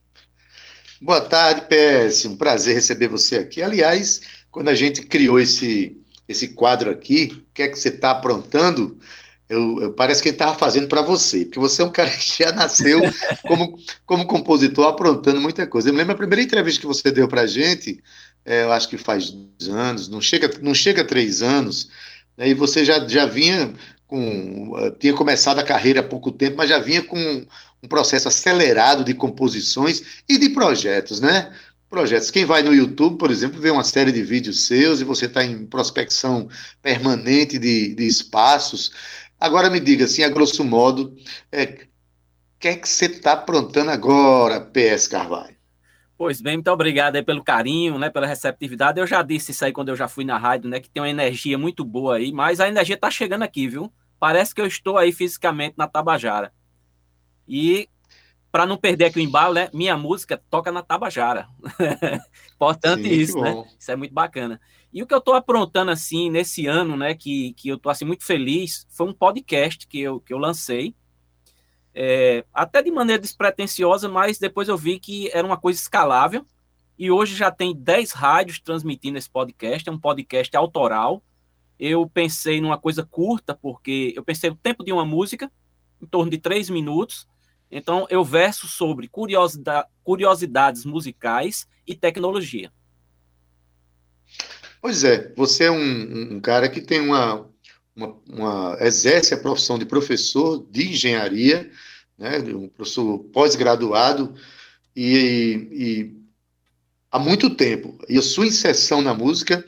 Boa 1.00 1.20
tarde, 1.20 1.62
PS. 1.68 2.24
Um 2.24 2.36
prazer 2.36 2.74
receber 2.74 3.08
você 3.08 3.36
aqui. 3.36 3.62
Aliás, 3.62 4.22
quando 4.50 4.68
a 4.68 4.74
gente 4.74 5.02
criou 5.02 5.38
esse, 5.38 6.00
esse 6.26 6.48
quadro 6.48 6.90
aqui, 6.90 7.44
o 7.50 7.52
que 7.52 7.62
é 7.62 7.68
que 7.68 7.78
você 7.78 7.90
está 7.90 8.12
aprontando? 8.12 8.98
Eu, 9.46 9.82
eu, 9.82 9.92
parece 9.92 10.22
que 10.22 10.30
ele 10.30 10.36
estava 10.36 10.58
fazendo 10.58 10.88
para 10.88 11.02
você, 11.02 11.44
porque 11.44 11.58
você 11.58 11.82
é 11.82 11.84
um 11.84 11.90
cara 11.90 12.08
que 12.16 12.42
já 12.42 12.50
nasceu 12.50 13.00
como, 13.46 13.78
como 14.06 14.26
compositor 14.26 14.86
aprontando 14.86 15.38
muita 15.38 15.66
coisa. 15.66 15.90
Eu 15.90 15.92
me 15.92 15.98
lembro 15.98 16.14
a 16.14 16.18
primeira 16.18 16.42
entrevista 16.42 16.80
que 16.80 16.86
você 16.86 17.10
deu 17.10 17.28
para 17.28 17.42
a 17.42 17.46
gente, 17.46 18.02
é, 18.42 18.62
eu 18.62 18.72
acho 18.72 18.88
que 18.88 18.96
faz 18.96 19.34
anos, 19.68 20.08
não 20.08 20.22
chega, 20.22 20.50
não 20.62 20.74
chega 20.74 21.02
a 21.02 21.06
três 21.06 21.42
anos, 21.42 21.90
né, 22.38 22.48
e 22.48 22.54
você 22.54 22.84
já, 22.86 23.06
já 23.06 23.26
vinha 23.26 23.74
com. 24.06 24.72
tinha 24.98 25.12
começado 25.12 25.58
a 25.58 25.64
carreira 25.64 26.00
há 26.00 26.02
pouco 26.02 26.32
tempo, 26.32 26.56
mas 26.56 26.70
já 26.70 26.78
vinha 26.78 27.02
com 27.02 27.46
um 27.82 27.88
processo 27.88 28.28
acelerado 28.28 29.04
de 29.04 29.14
composições 29.14 30.22
e 30.28 30.38
de 30.38 30.50
projetos, 30.50 31.20
né? 31.20 31.52
Projetos. 31.88 32.30
Quem 32.30 32.44
vai 32.44 32.62
no 32.62 32.74
YouTube, 32.74 33.16
por 33.16 33.30
exemplo, 33.30 33.60
vê 33.60 33.70
uma 33.70 33.84
série 33.84 34.10
de 34.10 34.22
vídeos 34.22 34.66
seus 34.66 35.00
e 35.00 35.04
você 35.04 35.26
está 35.26 35.44
em 35.44 35.64
prospecção 35.66 36.48
permanente 36.82 37.58
de, 37.58 37.94
de 37.94 38.06
espaços. 38.06 38.92
Agora 39.38 39.70
me 39.70 39.78
diga, 39.78 40.04
assim, 40.04 40.24
a 40.24 40.28
grosso 40.28 40.64
modo, 40.64 41.16
é, 41.52 41.64
o 41.64 42.58
que 42.58 42.68
é 42.68 42.76
que 42.76 42.88
você 42.88 43.06
está 43.06 43.32
aprontando 43.32 43.90
agora, 43.90 44.60
PS 44.60 45.06
Carvalho? 45.06 45.56
Pois 46.18 46.40
bem, 46.40 46.54
muito 46.54 46.70
obrigado 46.70 47.16
aí 47.16 47.22
pelo 47.22 47.44
carinho, 47.44 47.98
né, 47.98 48.08
pela 48.08 48.26
receptividade. 48.26 48.98
Eu 48.98 49.06
já 49.06 49.22
disse 49.22 49.50
isso 49.50 49.64
aí 49.64 49.72
quando 49.72 49.90
eu 49.90 49.96
já 49.96 50.08
fui 50.08 50.24
na 50.24 50.38
rádio, 50.38 50.70
né, 50.70 50.80
que 50.80 50.88
tem 50.88 51.02
uma 51.02 51.10
energia 51.10 51.58
muito 51.58 51.84
boa 51.84 52.16
aí, 52.16 52.32
mas 52.32 52.58
a 52.58 52.68
energia 52.68 52.94
está 52.94 53.10
chegando 53.10 53.42
aqui, 53.42 53.68
viu? 53.68 53.92
Parece 54.18 54.54
que 54.54 54.60
eu 54.60 54.66
estou 54.66 54.96
aí 54.96 55.12
fisicamente 55.12 55.74
na 55.76 55.86
Tabajara. 55.86 56.50
E 57.48 57.88
para 58.56 58.64
não 58.64 58.78
perder 58.78 59.06
aqui 59.06 59.18
o 59.18 59.22
embalo, 59.22 59.52
né? 59.52 59.68
Minha 59.72 59.98
música 59.98 60.42
toca 60.48 60.72
na 60.72 60.82
Tabajara. 60.82 61.46
Importante 62.54 63.02
Sim, 63.02 63.14
isso, 63.14 63.38
né? 63.38 63.66
Isso 63.78 63.90
é 63.90 63.96
muito 63.96 64.14
bacana. 64.14 64.58
E 64.90 65.02
o 65.02 65.06
que 65.06 65.12
eu 65.12 65.18
estou 65.18 65.34
aprontando 65.34 65.90
assim 65.90 66.30
nesse 66.30 66.66
ano, 66.66 66.96
né? 66.96 67.14
Que, 67.14 67.52
que 67.52 67.68
eu 67.68 67.76
estou 67.76 67.92
assim 67.92 68.06
muito 68.06 68.24
feliz, 68.24 68.86
foi 68.88 69.06
um 69.06 69.12
podcast 69.12 69.86
que 69.86 70.00
eu, 70.00 70.20
que 70.20 70.32
eu 70.32 70.38
lancei. 70.38 70.94
É, 71.94 72.46
até 72.52 72.82
de 72.82 72.90
maneira 72.90 73.20
despretensiosa, 73.20 74.08
mas 74.08 74.38
depois 74.38 74.68
eu 74.68 74.76
vi 74.78 74.98
que 74.98 75.30
era 75.34 75.46
uma 75.46 75.58
coisa 75.58 75.78
escalável. 75.78 76.46
E 76.98 77.10
hoje 77.10 77.36
já 77.36 77.50
tem 77.50 77.76
10 77.76 78.12
rádios 78.12 78.58
transmitindo 78.58 79.18
esse 79.18 79.28
podcast, 79.28 79.86
é 79.86 79.92
um 79.92 79.98
podcast 79.98 80.56
autoral. 80.56 81.22
Eu 81.78 82.08
pensei 82.08 82.58
numa 82.58 82.78
coisa 82.78 83.04
curta, 83.04 83.54
porque 83.54 84.14
eu 84.16 84.24
pensei 84.24 84.48
o 84.48 84.56
tempo 84.56 84.82
de 84.82 84.92
uma 84.92 85.04
música, 85.04 85.52
em 86.00 86.06
torno 86.06 86.30
de 86.30 86.38
três 86.38 86.70
minutos, 86.70 87.28
então, 87.70 88.06
eu 88.10 88.24
verso 88.24 88.66
sobre 88.68 89.08
curiosidade, 89.08 89.88
curiosidades 90.04 90.84
musicais 90.84 91.66
e 91.86 91.94
tecnologia. 91.94 92.70
Pois 94.80 95.02
é, 95.02 95.32
você 95.36 95.64
é 95.64 95.70
um, 95.70 96.36
um 96.36 96.40
cara 96.40 96.68
que 96.68 96.80
tem 96.80 97.00
uma, 97.00 97.48
uma, 97.94 98.16
uma, 98.28 98.78
exerce 98.80 99.34
a 99.34 99.38
profissão 99.38 99.78
de 99.78 99.84
professor 99.84 100.64
de 100.70 100.90
engenharia, 100.90 101.70
né, 102.16 102.38
um 102.38 102.68
professor 102.68 103.18
pós-graduado, 103.32 104.34
e, 104.94 105.68
e, 105.72 106.16
há 107.10 107.18
muito 107.18 107.50
tempo. 107.50 107.98
E 108.08 108.16
a 108.16 108.22
sua 108.22 108.46
inserção 108.46 109.02
na 109.02 109.12
música, 109.12 109.64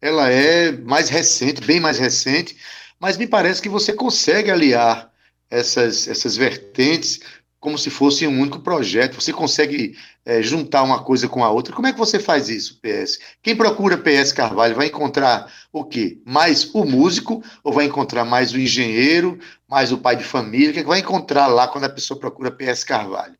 ela 0.00 0.30
é 0.30 0.72
mais 0.72 1.08
recente, 1.08 1.60
bem 1.60 1.78
mais 1.78 1.98
recente, 1.98 2.56
mas 2.98 3.18
me 3.18 3.26
parece 3.26 3.60
que 3.60 3.68
você 3.68 3.92
consegue 3.92 4.50
aliar 4.50 5.12
essas, 5.50 6.08
essas 6.08 6.34
vertentes 6.34 7.20
como 7.62 7.78
se 7.78 7.90
fosse 7.90 8.26
um 8.26 8.40
único 8.40 8.58
projeto. 8.58 9.14
Você 9.14 9.32
consegue 9.32 9.96
é, 10.26 10.42
juntar 10.42 10.82
uma 10.82 11.04
coisa 11.04 11.28
com 11.28 11.44
a 11.44 11.50
outra. 11.50 11.72
Como 11.72 11.86
é 11.86 11.92
que 11.92 11.98
você 11.98 12.18
faz 12.18 12.48
isso, 12.48 12.80
PS? 12.80 13.20
Quem 13.40 13.54
procura 13.54 13.96
PS 13.96 14.32
Carvalho 14.32 14.74
vai 14.74 14.88
encontrar 14.88 15.48
o 15.72 15.84
quê? 15.84 16.20
Mais 16.26 16.74
o 16.74 16.84
músico 16.84 17.40
ou 17.62 17.72
vai 17.72 17.84
encontrar 17.84 18.24
mais 18.24 18.52
o 18.52 18.58
engenheiro, 18.58 19.38
mais 19.68 19.92
o 19.92 19.98
pai 19.98 20.16
de 20.16 20.24
família? 20.24 20.70
O 20.70 20.72
que, 20.72 20.80
é 20.80 20.82
que 20.82 20.88
vai 20.88 20.98
encontrar 20.98 21.46
lá 21.46 21.68
quando 21.68 21.84
a 21.84 21.88
pessoa 21.88 22.18
procura 22.18 22.50
PS 22.50 22.82
Carvalho? 22.82 23.36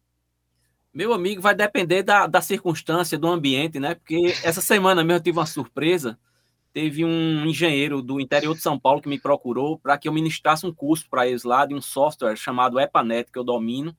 Meu 0.94 1.12
amigo, 1.12 1.42
vai 1.42 1.56
depender 1.56 2.04
da, 2.04 2.28
da 2.28 2.40
circunstância, 2.40 3.18
do 3.18 3.26
ambiente, 3.26 3.80
né? 3.80 3.96
Porque 3.96 4.36
essa 4.44 4.60
semana 4.60 5.02
mesmo 5.02 5.18
eu 5.18 5.22
tive 5.22 5.38
uma 5.40 5.46
surpresa. 5.46 6.16
Teve 6.72 7.04
um 7.04 7.44
engenheiro 7.44 8.00
do 8.00 8.20
interior 8.20 8.54
de 8.54 8.62
São 8.62 8.78
Paulo 8.78 9.02
que 9.02 9.08
me 9.08 9.18
procurou 9.18 9.80
para 9.80 9.98
que 9.98 10.06
eu 10.06 10.12
ministrasse 10.12 10.64
um 10.64 10.72
curso 10.72 11.10
para 11.10 11.26
eles 11.26 11.42
lá 11.42 11.66
de 11.66 11.74
um 11.74 11.80
software 11.80 12.36
chamado 12.36 12.78
EPANET, 12.78 13.32
que 13.32 13.38
eu 13.38 13.42
domino 13.42 13.92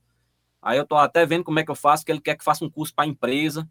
Aí 0.63 0.77
eu 0.77 0.83
estou 0.83 0.97
até 0.97 1.25
vendo 1.25 1.43
como 1.43 1.59
é 1.59 1.63
que 1.63 1.69
eu 1.69 1.75
faço, 1.75 2.05
que 2.05 2.11
ele 2.11 2.21
quer 2.21 2.37
que 2.37 2.43
faça 2.43 2.63
um 2.63 2.69
curso 2.69 2.95
para 2.95 3.03
a 3.03 3.07
empresa. 3.07 3.69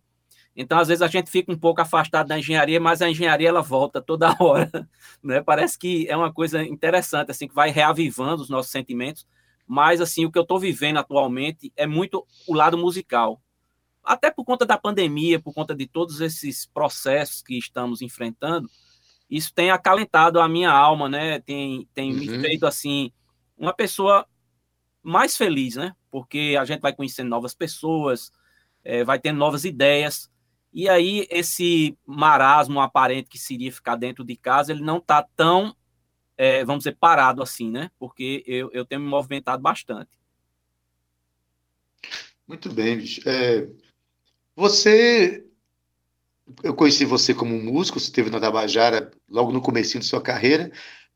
Então, 0.54 0.78
às 0.78 0.88
vezes, 0.88 1.00
a 1.00 1.06
gente 1.06 1.30
fica 1.30 1.50
um 1.50 1.58
pouco 1.58 1.80
afastado 1.80 2.28
da 2.28 2.38
engenharia, 2.38 2.78
mas 2.78 3.00
a 3.00 3.08
engenharia 3.08 3.48
ela 3.48 3.62
volta 3.62 4.02
toda 4.02 4.36
hora. 4.38 4.86
Né? 5.22 5.42
Parece 5.42 5.78
que 5.78 6.06
é 6.06 6.14
uma 6.14 6.30
coisa 6.30 6.62
interessante, 6.62 7.30
assim, 7.30 7.48
que 7.48 7.54
vai 7.54 7.70
reavivando 7.70 8.42
os 8.42 8.50
nossos 8.50 8.70
sentimentos. 8.70 9.26
Mas, 9.66 10.02
assim, 10.02 10.26
o 10.26 10.30
que 10.30 10.38
eu 10.38 10.42
estou 10.42 10.58
vivendo 10.58 10.98
atualmente 10.98 11.72
é 11.74 11.86
muito 11.86 12.26
o 12.46 12.52
lado 12.52 12.76
musical. 12.76 13.40
Até 14.04 14.30
por 14.30 14.44
conta 14.44 14.66
da 14.66 14.76
pandemia, 14.76 15.40
por 15.40 15.54
conta 15.54 15.74
de 15.74 15.86
todos 15.86 16.20
esses 16.20 16.66
processos 16.66 17.40
que 17.40 17.56
estamos 17.56 18.02
enfrentando, 18.02 18.68
isso 19.30 19.54
tem 19.54 19.70
acalentado 19.70 20.38
a 20.38 20.48
minha 20.48 20.70
alma, 20.70 21.08
né? 21.08 21.40
Tem, 21.40 21.88
tem 21.94 22.12
uhum. 22.12 22.18
me 22.18 22.40
feito, 22.40 22.66
assim, 22.66 23.10
uma 23.56 23.72
pessoa 23.72 24.26
mais 25.02 25.36
feliz, 25.36 25.76
né? 25.76 25.94
Porque 26.10 26.56
a 26.58 26.64
gente 26.64 26.80
vai 26.80 26.94
conhecendo 26.94 27.28
novas 27.28 27.54
pessoas, 27.54 28.30
é, 28.84 29.04
vai 29.04 29.18
tendo 29.18 29.38
novas 29.38 29.64
ideias, 29.64 30.30
e 30.72 30.88
aí 30.88 31.26
esse 31.30 31.98
marasmo 32.06 32.80
aparente 32.80 33.28
que 33.28 33.38
seria 33.38 33.70
ficar 33.70 33.96
dentro 33.96 34.24
de 34.24 34.36
casa, 34.36 34.72
ele 34.72 34.82
não 34.82 34.96
está 34.96 35.22
tão, 35.36 35.76
é, 36.36 36.64
vamos 36.64 36.84
dizer, 36.84 36.96
parado 36.98 37.42
assim, 37.42 37.70
né? 37.70 37.90
Porque 37.98 38.42
eu, 38.46 38.70
eu 38.72 38.84
tenho 38.84 39.02
me 39.02 39.08
movimentado 39.08 39.62
bastante. 39.62 40.10
Muito 42.48 42.72
bem, 42.72 42.96
bicho. 42.96 43.20
É, 43.28 43.68
você, 44.56 45.44
eu 46.62 46.74
conheci 46.74 47.04
você 47.04 47.34
como 47.34 47.58
músico, 47.58 48.00
você 48.00 48.06
esteve 48.06 48.30
na 48.30 48.40
Tabajara 48.40 49.10
logo 49.28 49.52
no 49.52 49.60
começo 49.60 49.98
de 49.98 50.04
sua 50.06 50.22
carreira, 50.22 50.72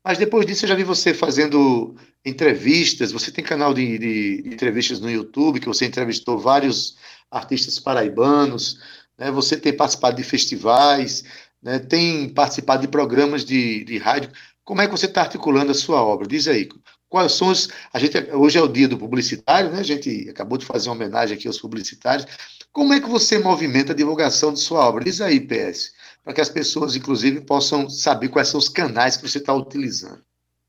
mas 0.07 0.17
depois 0.17 0.45
disso 0.45 0.63
eu 0.63 0.69
já 0.69 0.75
vi 0.75 0.85
você 0.85 1.13
fazendo 1.13 1.93
entrevistas. 2.23 3.11
Você 3.11 3.29
tem 3.29 3.43
canal 3.43 3.73
de, 3.73 3.97
de, 3.97 4.41
de 4.41 4.53
entrevistas 4.53 5.01
no 5.01 5.11
YouTube, 5.11 5.59
que 5.59 5.67
você 5.67 5.85
entrevistou 5.85 6.39
vários 6.39 6.95
artistas 7.29 7.77
paraibanos. 7.77 8.79
Né? 9.17 9.29
Você 9.31 9.57
tem 9.57 9.73
participado 9.73 10.15
de 10.15 10.23
festivais, 10.23 11.25
né? 11.61 11.77
tem 11.77 12.29
participado 12.29 12.83
de 12.83 12.87
programas 12.87 13.43
de, 13.43 13.83
de 13.83 13.97
rádio. 13.97 14.31
Como 14.63 14.81
é 14.81 14.85
que 14.85 14.93
você 14.93 15.07
está 15.07 15.23
articulando 15.23 15.71
a 15.71 15.75
sua 15.75 16.01
obra? 16.01 16.25
Diz 16.25 16.47
aí. 16.47 16.69
Quais 17.09 17.33
são 17.33 17.49
os. 17.49 17.67
A 17.91 17.99
gente, 17.99 18.17
hoje 18.33 18.57
é 18.57 18.61
o 18.61 18.67
dia 18.69 18.87
do 18.87 18.97
publicitário, 18.97 19.71
né? 19.71 19.79
A 19.79 19.83
gente 19.83 20.29
acabou 20.29 20.57
de 20.57 20.65
fazer 20.65 20.87
uma 20.87 20.95
homenagem 20.95 21.35
aqui 21.35 21.47
aos 21.47 21.59
publicitários. 21.59 22.25
Como 22.71 22.93
é 22.93 23.01
que 23.01 23.09
você 23.09 23.39
movimenta 23.39 23.91
a 23.91 23.95
divulgação 23.95 24.53
de 24.53 24.59
sua 24.59 24.87
obra? 24.87 25.03
Diz 25.03 25.19
aí, 25.19 25.41
PS 25.41 25.91
para 26.27 26.33
que 26.33 26.41
as 26.41 26.49
pessoas, 26.49 26.93
inclusive, 26.93 27.39
possam 27.39 27.89
saber 27.89 28.27
quais 28.27 28.49
são 28.49 28.57
os 28.57 28.67
canais 28.67 29.15
que 29.15 29.25
você 29.25 29.37
está 29.37 29.53
utilizando. 29.53 30.21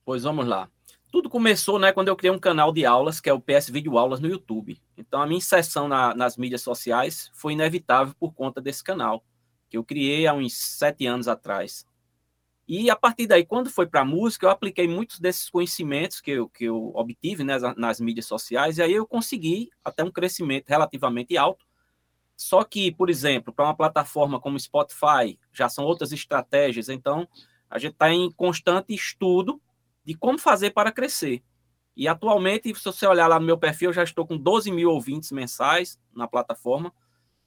Pois 0.05 0.23
vamos 0.23 0.47
lá. 0.47 0.71
Tudo 1.11 1.29
começou 1.29 1.81
né, 1.81 1.91
quando 1.91 2.07
eu 2.07 2.15
criei 2.15 2.33
um 2.33 2.39
canal 2.39 2.73
de 2.73 2.87
aulas, 2.87 3.21
que 3.21 3.29
é 3.29 3.33
o 3.33 3.41
PS 3.41 3.69
Video 3.69 3.99
Aulas 3.99 4.21
no 4.21 4.29
YouTube. 4.29 4.81
Então, 4.97 5.21
a 5.21 5.27
minha 5.27 5.39
inserção 5.39 5.89
na, 5.89 6.15
nas 6.15 6.37
mídias 6.37 6.63
sociais 6.63 7.29
foi 7.35 7.55
inevitável 7.55 8.15
por 8.21 8.33
conta 8.33 8.61
desse 8.61 8.85
canal, 8.85 9.25
que 9.69 9.77
eu 9.77 9.83
criei 9.83 10.29
há 10.29 10.33
uns 10.33 10.55
sete 10.55 11.07
anos 11.07 11.27
atrás. 11.27 11.85
E 12.69 12.89
a 12.89 12.95
partir 12.95 13.27
daí, 13.27 13.45
quando 13.45 13.69
foi 13.69 13.89
para 13.89 14.03
a 14.03 14.05
música, 14.05 14.47
eu 14.47 14.51
apliquei 14.51 14.87
muitos 14.87 15.19
desses 15.19 15.51
conhecimentos 15.51 16.21
que 16.21 16.31
eu, 16.31 16.49
que 16.49 16.67
eu 16.67 16.93
obtive 16.95 17.43
né, 17.43 17.59
nas, 17.59 17.77
nas 17.77 18.01
mídias 18.01 18.27
sociais, 18.27 18.79
e 18.79 18.83
aí 18.83 18.93
eu 18.93 19.09
consegui 19.09 19.71
até 19.85 20.05
um 20.05 20.13
crescimento 20.13 20.69
relativamente 20.69 21.37
alto. 21.37 21.67
Só 22.39 22.63
que, 22.63 22.93
por 22.93 23.11
exemplo, 23.11 23.53
para 23.53 23.65
uma 23.65 23.75
plataforma 23.75 24.39
como 24.39 24.59
Spotify, 24.59 25.39
já 25.53 25.69
são 25.69 25.85
outras 25.85 26.13
estratégias, 26.13 26.89
então 26.89 27.29
a 27.69 27.79
gente 27.79 27.93
está 27.93 28.11
em 28.13 28.31
constante 28.31 28.95
estudo 28.95 29.61
de 30.05 30.15
como 30.15 30.39
fazer 30.39 30.71
para 30.71 30.93
crescer. 30.93 31.43
E 31.97 32.07
atualmente, 32.07 32.73
se 32.75 32.85
você 32.85 33.07
olhar 33.07 33.27
lá 33.27 33.41
no 33.41 33.47
meu 33.47 33.59
perfil, 33.59 33.91
eu 33.91 33.95
já 33.95 34.05
estou 34.05 34.25
com 34.25 34.37
12 34.37 34.71
mil 34.71 34.91
ouvintes 34.91 35.33
mensais 35.33 35.99
na 36.15 36.29
plataforma, 36.29 36.95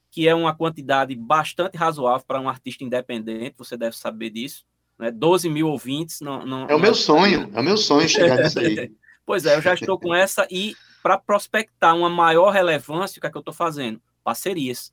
que 0.10 0.28
é 0.28 0.36
uma 0.36 0.54
quantidade 0.54 1.16
bastante 1.16 1.78
razoável 1.78 2.26
para 2.28 2.42
um 2.42 2.50
artista 2.50 2.84
independente, 2.84 3.56
você 3.58 3.78
deve 3.78 3.96
saber 3.96 4.30
disso 4.30 4.66
né? 5.02 5.10
12 5.10 5.50
mil 5.50 5.68
ouvintes. 5.68 6.22
Não, 6.22 6.46
não, 6.46 6.68
é 6.70 6.76
o 6.76 6.80
meu 6.80 6.94
sonho, 6.94 7.50
é 7.54 7.60
o 7.60 7.64
meu 7.64 7.76
sonho 7.76 8.08
chegar 8.08 8.38
nisso 8.38 8.60
aí. 8.60 8.92
pois 9.26 9.46
é, 9.46 9.56
eu 9.56 9.62
já 9.62 9.74
estou 9.74 10.00
com 10.00 10.14
essa 10.14 10.48
e 10.52 10.76
para 11.02 11.18
prospectar 11.18 11.96
uma 11.96 12.10
maior 12.10 12.52
relevância, 12.52 13.18
o 13.18 13.22
que 13.22 13.26
é 13.26 13.32
que 13.32 13.36
eu 13.38 13.42
estou 13.42 13.54
fazendo? 13.54 14.00
Parcerias. 14.24 14.92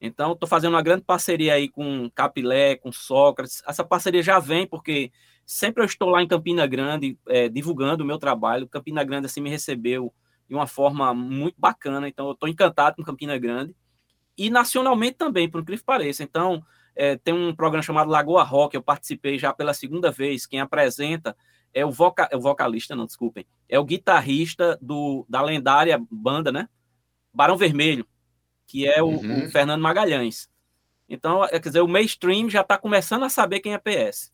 Então, 0.00 0.32
estou 0.32 0.48
fazendo 0.48 0.74
uma 0.74 0.82
grande 0.82 1.02
parceria 1.02 1.54
aí 1.54 1.68
com 1.68 2.10
Capilé, 2.10 2.76
com 2.76 2.92
Sócrates. 2.92 3.62
Essa 3.66 3.84
parceria 3.84 4.22
já 4.22 4.38
vem 4.38 4.66
porque 4.66 5.10
sempre 5.44 5.82
eu 5.82 5.86
estou 5.86 6.10
lá 6.10 6.22
em 6.22 6.28
Campina 6.28 6.66
Grande 6.66 7.18
é, 7.28 7.48
divulgando 7.48 8.04
o 8.04 8.06
meu 8.06 8.18
trabalho. 8.18 8.68
Campina 8.68 9.02
Grande 9.02 9.26
assim 9.26 9.40
me 9.40 9.48
recebeu 9.48 10.12
de 10.48 10.54
uma 10.54 10.66
forma 10.66 11.14
muito 11.14 11.56
bacana. 11.58 12.08
Então, 12.08 12.26
eu 12.26 12.32
estou 12.32 12.48
encantado 12.48 12.96
com 12.96 13.02
Campina 13.02 13.38
Grande. 13.38 13.74
E 14.36 14.50
nacionalmente 14.50 15.16
também, 15.16 15.48
por 15.48 15.62
incrível 15.62 15.80
que 15.80 15.86
pareça. 15.86 16.22
Então, 16.22 16.62
é, 16.94 17.16
tem 17.16 17.34
um 17.34 17.54
programa 17.54 17.82
chamado 17.82 18.10
Lagoa 18.10 18.42
Rock, 18.42 18.74
eu 18.74 18.82
participei 18.82 19.38
já 19.38 19.52
pela 19.52 19.74
segunda 19.74 20.10
vez. 20.10 20.46
Quem 20.46 20.60
apresenta 20.60 21.36
é 21.72 21.84
o, 21.84 21.90
voca, 21.90 22.28
é 22.30 22.36
o 22.36 22.40
vocalista, 22.40 22.96
não, 22.96 23.04
desculpem, 23.04 23.46
é 23.68 23.78
o 23.78 23.84
guitarrista 23.84 24.78
do, 24.80 25.26
da 25.28 25.42
lendária 25.42 26.02
banda, 26.10 26.50
né? 26.50 26.68
Barão 27.32 27.56
Vermelho, 27.56 28.06
que 28.66 28.86
é 28.86 29.02
o, 29.02 29.06
uhum. 29.06 29.46
o 29.46 29.50
Fernando 29.50 29.80
Magalhães. 29.80 30.48
Então, 31.08 31.44
é, 31.44 31.60
quer 31.60 31.68
dizer, 31.68 31.80
o 31.80 31.88
mainstream 31.88 32.50
já 32.50 32.62
está 32.62 32.76
começando 32.76 33.24
a 33.24 33.28
saber 33.28 33.60
quem 33.60 33.74
é 33.74 33.78
PS. 33.78 34.32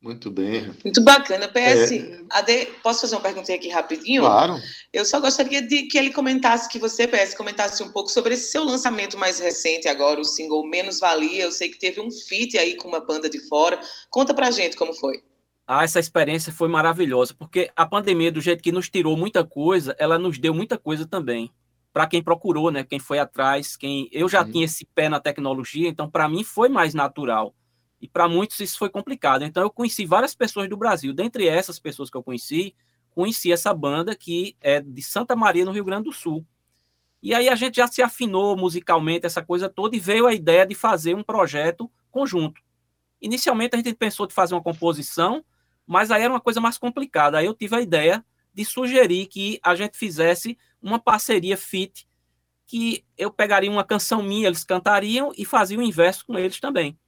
Muito 0.00 0.30
bem. 0.30 0.72
Muito 0.84 1.02
bacana. 1.02 1.48
PS, 1.48 1.92
é... 1.92 2.20
Ade, 2.30 2.66
posso 2.82 3.00
fazer 3.00 3.16
uma 3.16 3.22
pergunta 3.22 3.52
aqui 3.52 3.68
rapidinho? 3.68 4.22
Claro. 4.22 4.56
Eu 4.92 5.04
só 5.04 5.18
gostaria 5.20 5.62
de 5.62 5.84
que 5.84 5.96
ele 5.96 6.12
comentasse, 6.12 6.68
que 6.68 6.78
você, 6.78 7.08
PS, 7.08 7.34
comentasse 7.34 7.82
um 7.82 7.90
pouco 7.90 8.10
sobre 8.10 8.34
esse 8.34 8.50
seu 8.50 8.62
lançamento 8.62 9.18
mais 9.18 9.40
recente 9.40 9.88
agora, 9.88 10.20
o 10.20 10.24
single 10.24 10.66
Menos 10.66 11.00
Valia. 11.00 11.44
Eu 11.44 11.50
sei 11.50 11.70
que 11.70 11.78
teve 11.78 12.00
um 12.00 12.10
feat 12.10 12.58
aí 12.58 12.76
com 12.76 12.88
uma 12.88 13.00
banda 13.00 13.28
de 13.28 13.40
fora. 13.48 13.80
Conta 14.10 14.34
pra 14.34 14.50
gente 14.50 14.76
como 14.76 14.92
foi. 14.92 15.22
Ah, 15.66 15.82
essa 15.82 15.98
experiência 15.98 16.52
foi 16.52 16.68
maravilhosa, 16.68 17.34
porque 17.36 17.72
a 17.74 17.84
pandemia, 17.84 18.30
do 18.30 18.40
jeito 18.40 18.62
que 18.62 18.70
nos 18.70 18.88
tirou 18.88 19.16
muita 19.16 19.44
coisa, 19.44 19.96
ela 19.98 20.16
nos 20.16 20.38
deu 20.38 20.54
muita 20.54 20.78
coisa 20.78 21.04
também. 21.04 21.50
Para 21.96 22.06
quem 22.06 22.22
procurou, 22.22 22.70
né? 22.70 22.84
Quem 22.84 22.98
foi 22.98 23.18
atrás, 23.18 23.74
quem 23.74 24.06
eu 24.12 24.28
já 24.28 24.44
tinha 24.44 24.66
esse 24.66 24.84
pé 24.84 25.08
na 25.08 25.18
tecnologia, 25.18 25.88
então 25.88 26.10
para 26.10 26.28
mim 26.28 26.44
foi 26.44 26.68
mais 26.68 26.92
natural 26.92 27.54
e 27.98 28.06
para 28.06 28.28
muitos 28.28 28.60
isso 28.60 28.76
foi 28.76 28.90
complicado. 28.90 29.44
Então 29.44 29.62
eu 29.62 29.70
conheci 29.70 30.04
várias 30.04 30.34
pessoas 30.34 30.68
do 30.68 30.76
Brasil. 30.76 31.14
Dentre 31.14 31.48
essas 31.48 31.78
pessoas 31.78 32.10
que 32.10 32.16
eu 32.18 32.22
conheci, 32.22 32.76
conheci 33.08 33.50
essa 33.50 33.72
banda 33.72 34.14
que 34.14 34.54
é 34.60 34.78
de 34.78 35.00
Santa 35.00 35.34
Maria, 35.34 35.64
no 35.64 35.72
Rio 35.72 35.86
Grande 35.86 36.04
do 36.04 36.12
Sul. 36.12 36.46
E 37.22 37.32
aí 37.32 37.48
a 37.48 37.54
gente 37.54 37.76
já 37.76 37.86
se 37.86 38.02
afinou 38.02 38.54
musicalmente, 38.58 39.24
essa 39.24 39.42
coisa 39.42 39.66
toda, 39.66 39.96
e 39.96 39.98
veio 39.98 40.26
a 40.26 40.34
ideia 40.34 40.66
de 40.66 40.74
fazer 40.74 41.16
um 41.16 41.22
projeto 41.22 41.90
conjunto. 42.10 42.60
Inicialmente 43.22 43.74
a 43.74 43.78
gente 43.78 43.94
pensou 43.94 44.26
de 44.26 44.34
fazer 44.34 44.54
uma 44.54 44.62
composição, 44.62 45.42
mas 45.86 46.10
aí 46.10 46.20
era 46.20 46.32
uma 46.34 46.42
coisa 46.42 46.60
mais 46.60 46.76
complicada. 46.76 47.38
Aí 47.38 47.46
eu 47.46 47.54
tive 47.54 47.74
a 47.74 47.80
ideia 47.80 48.22
de 48.56 48.64
sugerir 48.64 49.26
que 49.26 49.60
a 49.62 49.76
gente 49.76 49.96
fizesse 49.96 50.58
uma 50.82 50.98
parceria 50.98 51.56
fit, 51.56 52.08
que 52.66 53.04
eu 53.16 53.30
pegaria 53.30 53.70
uma 53.70 53.84
canção 53.84 54.20
minha, 54.22 54.48
eles 54.48 54.64
cantariam 54.64 55.30
e 55.36 55.44
fazia 55.44 55.78
o 55.78 55.82
inverso 55.82 56.26
com 56.26 56.36
eles 56.36 56.58
também 56.58 56.98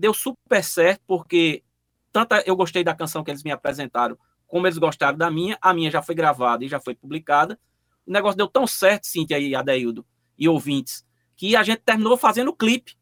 deu 0.00 0.14
super 0.14 0.64
certo, 0.64 1.02
porque 1.06 1.62
tanto 2.10 2.34
eu 2.46 2.56
gostei 2.56 2.82
da 2.82 2.94
canção 2.94 3.22
que 3.22 3.30
eles 3.30 3.42
me 3.42 3.52
apresentaram, 3.52 4.18
como 4.46 4.66
eles 4.66 4.78
gostaram 4.78 5.16
da 5.16 5.30
minha, 5.30 5.58
a 5.60 5.74
minha 5.74 5.90
já 5.90 6.00
foi 6.02 6.14
gravada 6.14 6.64
e 6.64 6.68
já 6.68 6.80
foi 6.80 6.94
publicada. 6.94 7.60
O 8.06 8.10
negócio 8.10 8.38
deu 8.38 8.48
tão 8.48 8.66
certo, 8.66 9.06
Cintia 9.06 9.38
e 9.38 9.54
Adeildo, 9.54 10.04
e 10.38 10.48
ouvintes, 10.48 11.04
que 11.36 11.54
a 11.54 11.62
gente 11.62 11.82
terminou 11.82 12.16
fazendo 12.16 12.48
o 12.48 12.56
clipe. 12.56 12.98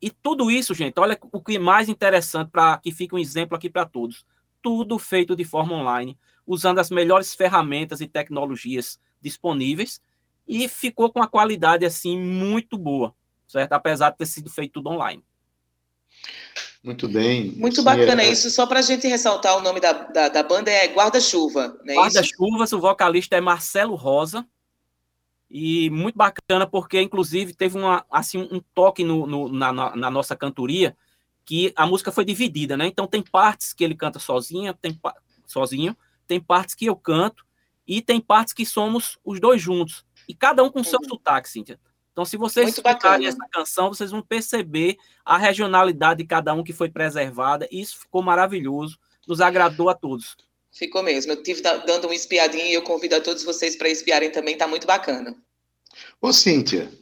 E 0.00 0.08
tudo 0.08 0.50
isso, 0.50 0.72
gente, 0.72 0.98
olha 0.98 1.18
o 1.32 1.42
que 1.42 1.56
é 1.56 1.58
mais 1.58 1.88
interessante 1.88 2.48
para 2.50 2.78
que 2.78 2.92
fique 2.92 3.14
um 3.14 3.18
exemplo 3.18 3.56
aqui 3.56 3.68
para 3.68 3.84
todos. 3.84 4.24
Tudo 4.62 4.98
feito 4.98 5.34
de 5.34 5.44
forma 5.44 5.74
online, 5.74 6.16
usando 6.50 6.80
as 6.80 6.90
melhores 6.90 7.32
ferramentas 7.32 8.00
e 8.00 8.08
tecnologias 8.08 8.98
disponíveis 9.22 10.02
e 10.48 10.66
ficou 10.66 11.12
com 11.12 11.22
a 11.22 11.28
qualidade 11.28 11.86
assim 11.86 12.18
muito 12.18 12.76
boa, 12.76 13.14
certo? 13.46 13.72
Apesar 13.72 14.10
de 14.10 14.18
ter 14.18 14.26
sido 14.26 14.50
feito 14.50 14.72
tudo 14.72 14.90
online. 14.90 15.22
Muito 16.82 17.06
bem. 17.06 17.52
Muito 17.52 17.84
bacana 17.84 18.22
é... 18.22 18.30
isso. 18.30 18.50
Só 18.50 18.66
para 18.66 18.80
a 18.80 18.82
gente 18.82 19.06
ressaltar 19.06 19.56
o 19.56 19.60
nome 19.60 19.78
da, 19.78 19.92
da, 19.92 20.28
da 20.28 20.42
banda 20.42 20.72
é 20.72 20.88
Guarda-Chuva. 20.88 21.78
Né? 21.84 21.94
Guarda-Chuvas, 21.94 22.72
o 22.72 22.80
vocalista 22.80 23.36
é 23.36 23.40
Marcelo 23.40 23.94
Rosa. 23.94 24.44
E 25.48 25.88
muito 25.90 26.16
bacana, 26.16 26.66
porque 26.66 27.00
inclusive 27.00 27.54
teve 27.54 27.78
uma, 27.78 28.04
assim, 28.10 28.48
um 28.50 28.60
toque 28.74 29.04
no, 29.04 29.26
no 29.26 29.48
na, 29.48 29.72
na, 29.72 30.10
nossa 30.10 30.34
cantoria 30.34 30.96
que 31.44 31.72
a 31.76 31.86
música 31.86 32.12
foi 32.12 32.24
dividida, 32.24 32.76
né? 32.76 32.86
Então 32.86 33.06
tem 33.06 33.22
partes 33.22 33.72
que 33.72 33.82
ele 33.82 33.96
canta 33.96 34.20
sozinho, 34.20 34.72
tem, 34.74 34.98
sozinho, 35.46 35.96
tem 36.30 36.40
partes 36.40 36.76
que 36.76 36.86
eu 36.86 36.94
canto, 36.94 37.44
e 37.84 38.00
tem 38.00 38.20
partes 38.20 38.54
que 38.54 38.64
somos 38.64 39.18
os 39.24 39.40
dois 39.40 39.60
juntos. 39.60 40.04
E 40.28 40.32
cada 40.32 40.62
um 40.62 40.70
com 40.70 40.80
o 40.80 40.84
seu 40.84 41.00
sotaque, 41.02 41.48
Cíntia. 41.48 41.76
Então, 42.12 42.24
se 42.24 42.36
vocês 42.36 42.66
Muito 42.66 42.76
escutarem 42.76 43.26
essa 43.26 43.44
canção, 43.50 43.88
vocês 43.88 44.12
vão 44.12 44.22
perceber 44.22 44.96
a 45.24 45.36
regionalidade 45.36 46.22
de 46.22 46.28
cada 46.28 46.54
um 46.54 46.62
que 46.62 46.72
foi 46.72 46.88
preservada. 46.88 47.66
E 47.68 47.80
isso 47.80 47.98
ficou 47.98 48.22
maravilhoso, 48.22 48.96
nos 49.26 49.40
agradou 49.40 49.88
a 49.88 49.94
todos. 49.94 50.36
Ficou 50.70 51.02
mesmo. 51.02 51.32
Eu 51.32 51.38
estive 51.38 51.62
dando 51.62 52.04
uma 52.04 52.14
espiadinha 52.14 52.66
e 52.66 52.74
eu 52.74 52.82
convido 52.82 53.16
a 53.16 53.20
todos 53.20 53.42
vocês 53.42 53.74
para 53.74 53.88
espiarem 53.88 54.30
também, 54.30 54.52
está 54.52 54.68
muito 54.68 54.86
bacana. 54.86 55.34
Ô, 56.22 56.32
Cíntia, 56.32 56.92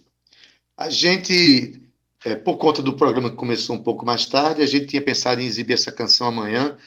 a 0.75 0.89
gente, 0.89 1.83
é, 2.25 2.35
por 2.35 2.57
conta 2.57 2.81
do 2.81 2.97
programa 2.97 3.29
que 3.29 3.37
começou 3.37 3.77
um 3.77 3.83
pouco 3.83 4.07
mais 4.07 4.25
tarde, 4.25 4.63
a 4.63 4.67
gente 4.67 4.87
tinha 4.87 5.03
pensado 5.03 5.43
em 5.43 5.45
exibir 5.45 5.75
essa 5.75 5.93
canção 5.93 6.29
amanhã, 6.29 6.79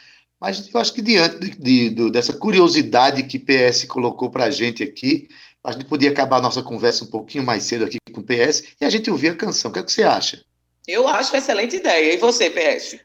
mas 0.42 0.68
eu 0.74 0.82
acho 0.82 0.92
que 0.92 1.04
diante 1.04 1.38
de, 1.38 1.50
de, 1.52 1.90
de, 1.92 2.12
dessa 2.12 2.34
curiosidade 2.34 3.22
que 3.24 3.38
PS 3.38 3.86
colocou 3.86 4.32
para 4.32 4.46
a 4.46 4.50
gente 4.50 4.82
aqui, 4.82 5.30
a 5.64 5.72
gente 5.72 5.86
podia 5.86 6.10
acabar 6.10 6.38
a 6.38 6.42
nossa 6.42 6.64
conversa 6.64 7.04
um 7.04 7.08
pouquinho 7.08 7.44
mais 7.44 7.62
cedo 7.64 7.86
aqui 7.86 8.00
com 8.12 8.22
o 8.22 8.24
PS 8.24 8.64
e 8.82 8.86
a 8.86 8.90
gente 8.90 9.12
ouvir 9.12 9.30
a 9.30 9.36
canção. 9.36 9.70
O 9.70 9.74
que, 9.74 9.80
é 9.80 9.84
que 9.84 9.92
você 9.92 10.02
acha? 10.02 10.44
Eu 10.88 11.08
acho 11.08 11.32
uma 11.32 11.38
excelente 11.38 11.76
ideia. 11.76 12.16
E 12.16 12.18
você, 12.18 12.50
PS? 12.50 12.98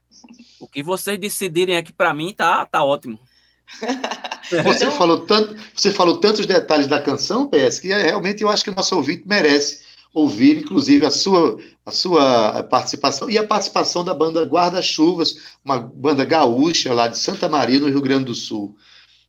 O 0.59 0.67
que 0.67 0.83
vocês 0.83 1.19
decidirem 1.19 1.77
aqui 1.77 1.93
para 1.93 2.15
mim 2.15 2.33
tá, 2.33 2.65
tá 2.65 2.83
ótimo. 2.83 3.21
Você, 4.49 4.85
então... 4.85 4.93
falou 4.93 5.27
tanto, 5.27 5.57
você 5.75 5.91
falou 5.91 6.19
tantos 6.19 6.47
detalhes 6.47 6.87
da 6.87 7.03
canção, 7.03 7.49
PS, 7.49 7.81
que 7.81 7.89
realmente 7.89 8.45
eu 8.45 8.49
acho 8.49 8.63
que 8.63 8.71
o 8.71 8.75
nosso 8.77 8.95
ouvinte 8.95 9.25
merece 9.27 9.81
ouvir, 10.17 10.57
inclusive, 10.57 11.05
a 11.05 11.11
sua, 11.11 11.59
a 11.85 11.91
sua 11.91 12.63
participação 12.63 13.29
e 13.29 13.37
a 13.37 13.47
participação 13.47 14.03
da 14.03 14.15
banda 14.15 14.45
Guarda-Chuvas, 14.45 15.37
uma 15.63 15.79
banda 15.79 16.25
gaúcha 16.25 16.95
lá 16.95 17.07
de 17.07 17.19
Santa 17.19 17.51
Maria, 17.51 17.79
no 17.79 17.91
Rio 17.91 18.01
Grande 18.01 18.25
do 18.25 18.35
Sul. 18.35 18.75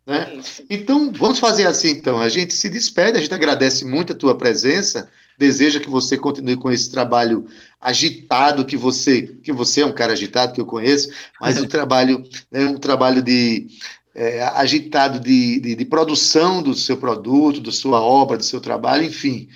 Né? 0.05 0.39
Então, 0.69 1.11
vamos 1.11 1.39
fazer 1.39 1.67
assim, 1.67 1.89
então. 1.89 2.21
A 2.21 2.29
gente 2.29 2.53
se 2.53 2.69
despede, 2.69 3.17
a 3.17 3.21
gente 3.21 3.33
agradece 3.33 3.83
muito 3.83 4.13
a 4.13 4.15
tua 4.15 4.33
presença, 4.37 5.09
deseja 5.37 5.81
que 5.81 5.89
você 5.89 6.17
continue 6.17 6.55
com 6.55 6.71
esse 6.71 6.89
trabalho 6.89 7.45
agitado, 7.81 8.63
que 8.63 8.77
você, 8.77 9.23
que 9.43 9.51
você 9.51 9.81
é 9.81 9.85
um 9.85 9.91
cara 9.91 10.13
agitado, 10.13 10.53
que 10.53 10.61
eu 10.61 10.65
conheço, 10.65 11.09
mas 11.41 11.57
um 11.59 11.67
trabalho, 11.67 12.23
né, 12.49 12.63
um 12.63 12.77
trabalho 12.77 13.21
de 13.21 13.67
é, 14.15 14.41
agitado 14.55 15.19
de, 15.19 15.59
de, 15.59 15.75
de, 15.75 15.85
produção 15.85 16.63
do 16.63 16.73
seu 16.73 16.95
produto, 16.95 17.59
da 17.59 17.73
sua 17.73 17.99
obra, 17.99 18.37
do 18.37 18.45
seu 18.45 18.61
trabalho, 18.61 19.03
enfim. 19.03 19.49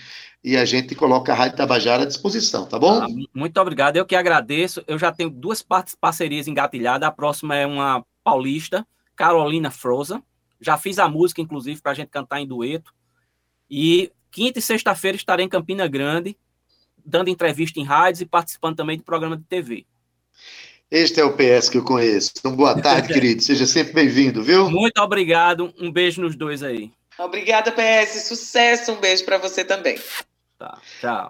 E 0.43 0.57
a 0.57 0.65
gente 0.65 0.95
coloca 0.95 1.31
a 1.31 1.35
Rádio 1.35 1.57
Tabajara 1.57 2.03
à 2.03 2.05
disposição, 2.05 2.65
tá 2.65 2.79
bom? 2.79 3.03
Ah, 3.03 3.07
muito 3.33 3.61
obrigado, 3.61 3.97
eu 3.97 4.05
que 4.05 4.15
agradeço. 4.15 4.83
Eu 4.87 4.97
já 4.97 5.11
tenho 5.11 5.29
duas 5.29 5.63
parcerias 5.99 6.47
engatilhadas. 6.47 7.07
A 7.07 7.11
próxima 7.11 7.55
é 7.55 7.65
uma 7.65 8.03
paulista, 8.23 8.85
Carolina 9.15 9.69
Froza, 9.69 10.21
já 10.61 10.77
fiz 10.77 10.99
a 10.99 11.09
música, 11.09 11.41
inclusive, 11.41 11.81
para 11.81 11.91
a 11.91 11.95
gente 11.95 12.09
cantar 12.09 12.39
em 12.39 12.47
dueto. 12.47 12.93
E 13.69 14.11
quinta 14.29 14.59
e 14.59 14.61
sexta-feira 14.61 15.17
estarei 15.17 15.45
em 15.45 15.49
Campina 15.49 15.87
Grande, 15.87 16.37
dando 17.03 17.29
entrevista 17.29 17.79
em 17.79 17.83
rádios 17.83 18.21
e 18.21 18.25
participando 18.25 18.77
também 18.77 18.97
do 18.97 19.03
programa 19.03 19.35
de 19.35 19.43
TV. 19.43 19.85
Este 20.89 21.19
é 21.19 21.23
o 21.23 21.35
PS 21.35 21.69
que 21.69 21.77
eu 21.77 21.83
conheço. 21.83 22.33
Então, 22.37 22.55
boa 22.55 22.79
tarde, 22.79 23.07
querido. 23.13 23.41
Seja 23.41 23.65
sempre 23.65 23.93
bem-vindo, 23.93 24.43
viu? 24.43 24.69
Muito 24.69 25.01
obrigado. 25.01 25.73
Um 25.79 25.91
beijo 25.91 26.21
nos 26.21 26.35
dois 26.35 26.61
aí. 26.61 26.91
Obrigada, 27.17 27.71
PS. 27.71 28.27
Sucesso. 28.27 28.91
Um 28.91 28.99
beijo 28.99 29.25
para 29.25 29.37
você 29.37 29.63
também. 29.63 29.97
Tá, 30.61 30.77
tchau. 30.99 31.29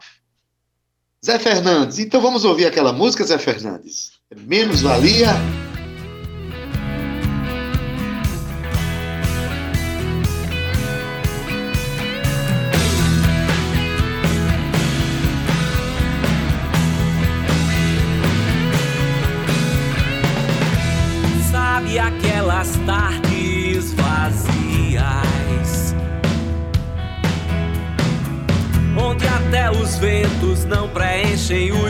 Zé 1.25 1.39
Fernandes. 1.39 1.99
Então 1.99 2.19
vamos 2.19 2.43
ouvir 2.43 2.65
aquela 2.65 2.91
música, 2.91 3.23
Zé 3.23 3.37
Fernandes? 3.37 4.19
Menos 4.35 4.81
valia. 4.81 5.29
Preenchem 31.51 31.73
os 31.73 31.80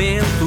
pensamentos 0.00 0.39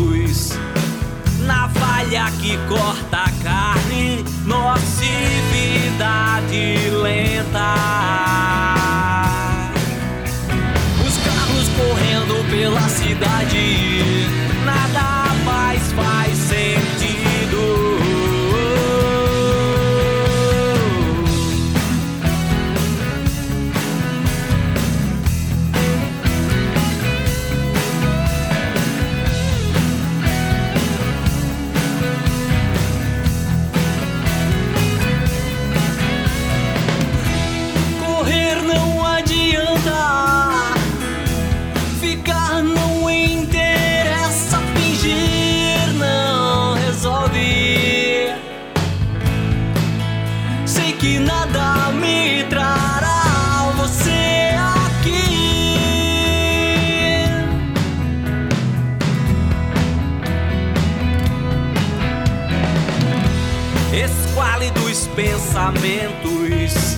Pensamentos 65.15 66.97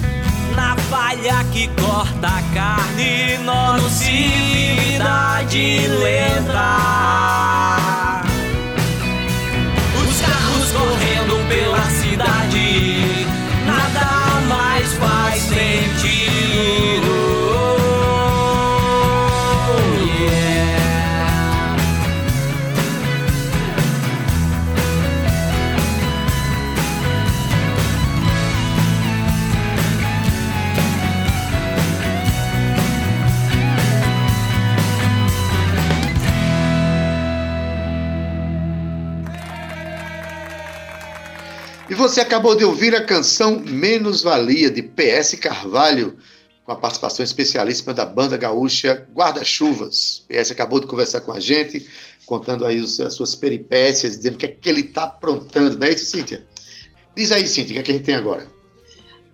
navalha 0.55 1.43
que 1.51 1.67
corta 1.67 2.27
a 2.27 2.41
carne, 2.53 3.37
nocividade 3.39 5.05
lenta. 5.87 6.77
Os 10.01 10.21
carros 10.21 10.71
correndo 10.71 11.35
pela 11.49 11.89
E 41.95 41.97
você 41.97 42.19
acabou 42.19 42.57
de 42.57 42.65
ouvir 42.65 42.93
a 42.93 43.05
canção 43.05 43.57
Menos 43.57 44.21
Valia, 44.21 44.69
de 44.69 44.81
PS 44.83 45.35
Carvalho, 45.35 46.17
com 46.65 46.73
a 46.73 46.75
participação 46.75 47.23
especialíssima 47.23 47.93
da 47.93 48.05
banda 48.05 48.35
gaúcha 48.35 49.07
Guarda-Chuvas. 49.15 50.25
PS 50.27 50.51
acabou 50.51 50.81
de 50.81 50.87
conversar 50.87 51.21
com 51.21 51.31
a 51.31 51.39
gente, 51.39 51.87
contando 52.25 52.65
aí 52.65 52.81
as 52.81 53.13
suas 53.13 53.33
peripécias, 53.33 54.17
dizendo 54.17 54.35
o 54.35 54.37
que 54.37 54.45
é 54.45 54.49
que 54.49 54.67
ele 54.67 54.81
está 54.81 55.05
aprontando, 55.05 55.79
não 55.79 55.87
é 55.87 55.91
isso, 55.91 56.07
Cíntia? 56.07 56.45
Diz 57.15 57.31
aí, 57.31 57.47
Cíntia, 57.47 57.71
o 57.71 57.73
que 57.75 57.79
é 57.79 57.83
que 57.83 57.91
a 57.91 57.93
gente 57.93 58.03
tem 58.03 58.15
agora? 58.15 58.45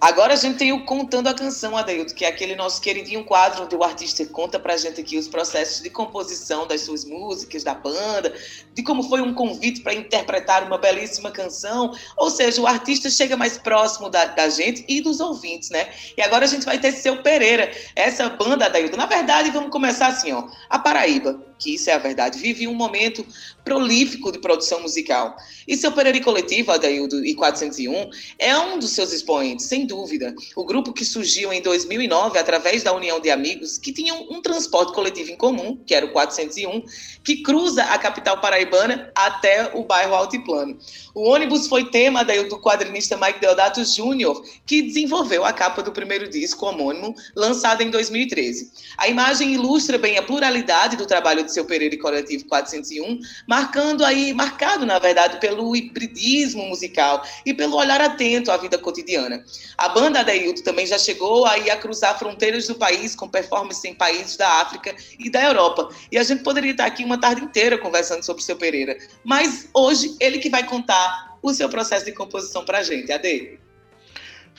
Agora 0.02 0.34
a 0.34 0.36
gente 0.36 0.58
tem 0.58 0.74
o 0.74 0.84
Contando 0.84 1.28
a 1.28 1.34
Canção, 1.34 1.78
Adeildo, 1.78 2.16
que 2.16 2.26
é 2.26 2.28
aquele 2.28 2.56
nosso 2.56 2.82
queridinho 2.82 3.24
quadro 3.24 3.66
onde 3.66 3.76
o 3.76 3.84
artista 3.84 4.26
conta 4.26 4.60
pra 4.60 4.76
gente 4.76 5.00
aqui 5.00 5.16
os 5.16 5.28
processos 5.28 5.84
de 5.84 5.92
composição 5.92 6.66
das 6.66 6.82
suas 6.82 7.06
músicas, 7.06 7.64
da 7.64 7.76
banda, 7.76 8.34
de 8.74 8.82
como 8.82 9.04
foi 9.04 9.22
um 9.22 9.32
convite 9.32 9.82
para 9.82 9.94
interpretar 9.94 10.64
uma 10.64 10.80
belíssima 10.80 11.30
canção. 11.30 11.94
Ou 12.18 12.32
seja, 12.32 12.60
o 12.60 12.66
artista 12.66 13.12
chega 13.12 13.38
mais 13.38 13.60
próximo 13.60 14.10
da, 14.10 14.26
da 14.26 14.50
gente 14.50 14.84
e 14.90 15.02
dos 15.02 15.20
ouvintes, 15.20 15.70
né? 15.70 15.92
E 16.18 16.22
agora 16.24 16.46
a 16.46 16.48
gente 16.48 16.66
vai 16.66 16.80
ter 16.80 16.94
Seu 16.94 17.22
Pereira, 17.22 17.72
essa 17.96 18.28
banda, 18.28 18.66
Adeildo. 18.66 18.98
Na 18.98 19.06
verdade, 19.06 19.52
vamos 19.52 19.70
começar 19.70 20.08
assim, 20.08 20.32
ó. 20.32 20.48
A 20.68 20.80
Paraíba, 20.80 21.40
que 21.62 21.76
isso 21.76 21.90
é 21.90 21.94
a 21.94 22.00
verdade, 22.00 22.40
vive 22.40 22.68
um 22.68 22.74
momento 22.74 23.26
prolífico 23.64 24.32
de 24.32 24.40
produção 24.40 24.82
musical. 24.82 25.38
E 25.68 25.78
Seu 25.78 25.92
Pereira 25.92 26.20
Coletivo, 26.20 26.72
Adeildo, 26.72 27.24
e 27.24 27.36
401, 27.36 28.10
é 28.40 28.58
um 28.58 28.80
dos 28.80 28.90
seus 28.92 29.14
expoentes, 29.14 29.68
sem 29.68 29.86
dúvida. 29.86 30.34
O 30.56 30.66
grupo 30.66 30.92
que 30.92 31.06
surgiu 31.06 31.54
em 31.54 31.62
2009 31.62 32.40
através 32.40 32.82
da 32.82 32.92
união 32.94 33.20
de 33.20 33.30
amigos 33.30 33.78
que 33.78 33.94
tinham 33.94 34.28
um 34.32 34.42
transporte 34.42 34.94
coletivo 34.94 35.32
em 35.32 35.38
comum, 35.38 35.78
que 35.86 35.94
era 35.94 36.06
o 36.06 36.12
401, 36.12 36.84
que 37.24 37.44
cruza 37.44 37.84
a 37.84 37.98
capital 38.00 38.42
paraibana 38.42 39.12
até 39.16 39.70
o 39.76 39.84
bairro 39.84 40.16
Altiplano. 40.16 40.78
O 41.14 41.30
ônibus 41.30 41.68
foi 41.68 41.86
tema 41.86 42.26
daí 42.26 42.44
do 42.50 42.60
quadrinista 42.60 43.16
Mike 43.18 43.40
Deodato 43.40 43.84
Jr., 43.84 44.42
que 44.66 44.82
desenvolveu 44.82 45.46
a 45.46 45.54
capa 45.54 45.84
do 45.84 45.92
primeiro 45.92 46.28
disco 46.28 46.66
homônimo, 46.66 47.14
lançado 47.36 47.82
em 47.82 47.92
2013. 47.92 48.72
A 48.98 49.08
imagem 49.08 49.54
ilustra 49.54 49.98
bem 50.00 50.18
a 50.18 50.24
pluralidade 50.24 50.98
do 50.98 51.06
trabalho 51.06 51.44
de 51.44 51.51
seu 51.52 51.66
Pereira 51.66 51.96
e 51.96 51.98
Coletivo 51.98 52.46
401, 52.46 53.20
marcando 53.48 54.04
aí, 54.04 54.34
marcado, 54.34 54.86
na 54.86 54.98
verdade, 55.00 55.40
pelo 55.40 55.76
hibridismo 55.76 56.66
musical 56.66 57.24
e 57.46 57.54
pelo 57.54 57.76
olhar 57.78 58.02
atento 58.02 58.52
à 58.52 58.58
vida 58.58 58.78
cotidiana. 58.78 59.44
A 59.78 59.90
banda 59.90 60.22
Adeildo 60.22 60.62
também 60.64 60.86
já 60.86 60.98
chegou 60.98 61.46
aí 61.46 61.70
a 61.70 61.78
cruzar 61.78 62.18
fronteiras 62.18 62.68
do 62.68 62.76
país 62.76 63.16
com 63.16 63.28
performances 63.28 63.84
em 63.86 63.94
países 63.94 64.38
da 64.38 64.62
África 64.62 64.96
e 65.20 65.30
da 65.30 65.44
Europa. 65.44 65.90
E 66.12 66.18
a 66.18 66.24
gente 66.24 66.44
poderia 66.44 66.72
estar 66.72 66.86
aqui 66.86 67.04
uma 67.04 67.20
tarde 67.20 67.44
inteira 67.44 67.78
conversando 67.78 68.24
sobre 68.24 68.42
o 68.42 68.46
seu 68.46 68.56
Pereira. 68.56 68.98
Mas 69.24 69.70
hoje 69.74 70.16
ele 70.20 70.40
que 70.40 70.50
vai 70.50 70.66
contar 70.66 71.38
o 71.42 71.54
seu 71.54 71.70
processo 71.70 72.06
de 72.06 72.12
composição 72.12 72.64
pra 72.64 72.84
gente, 72.84 73.12
Ade. 73.12 73.60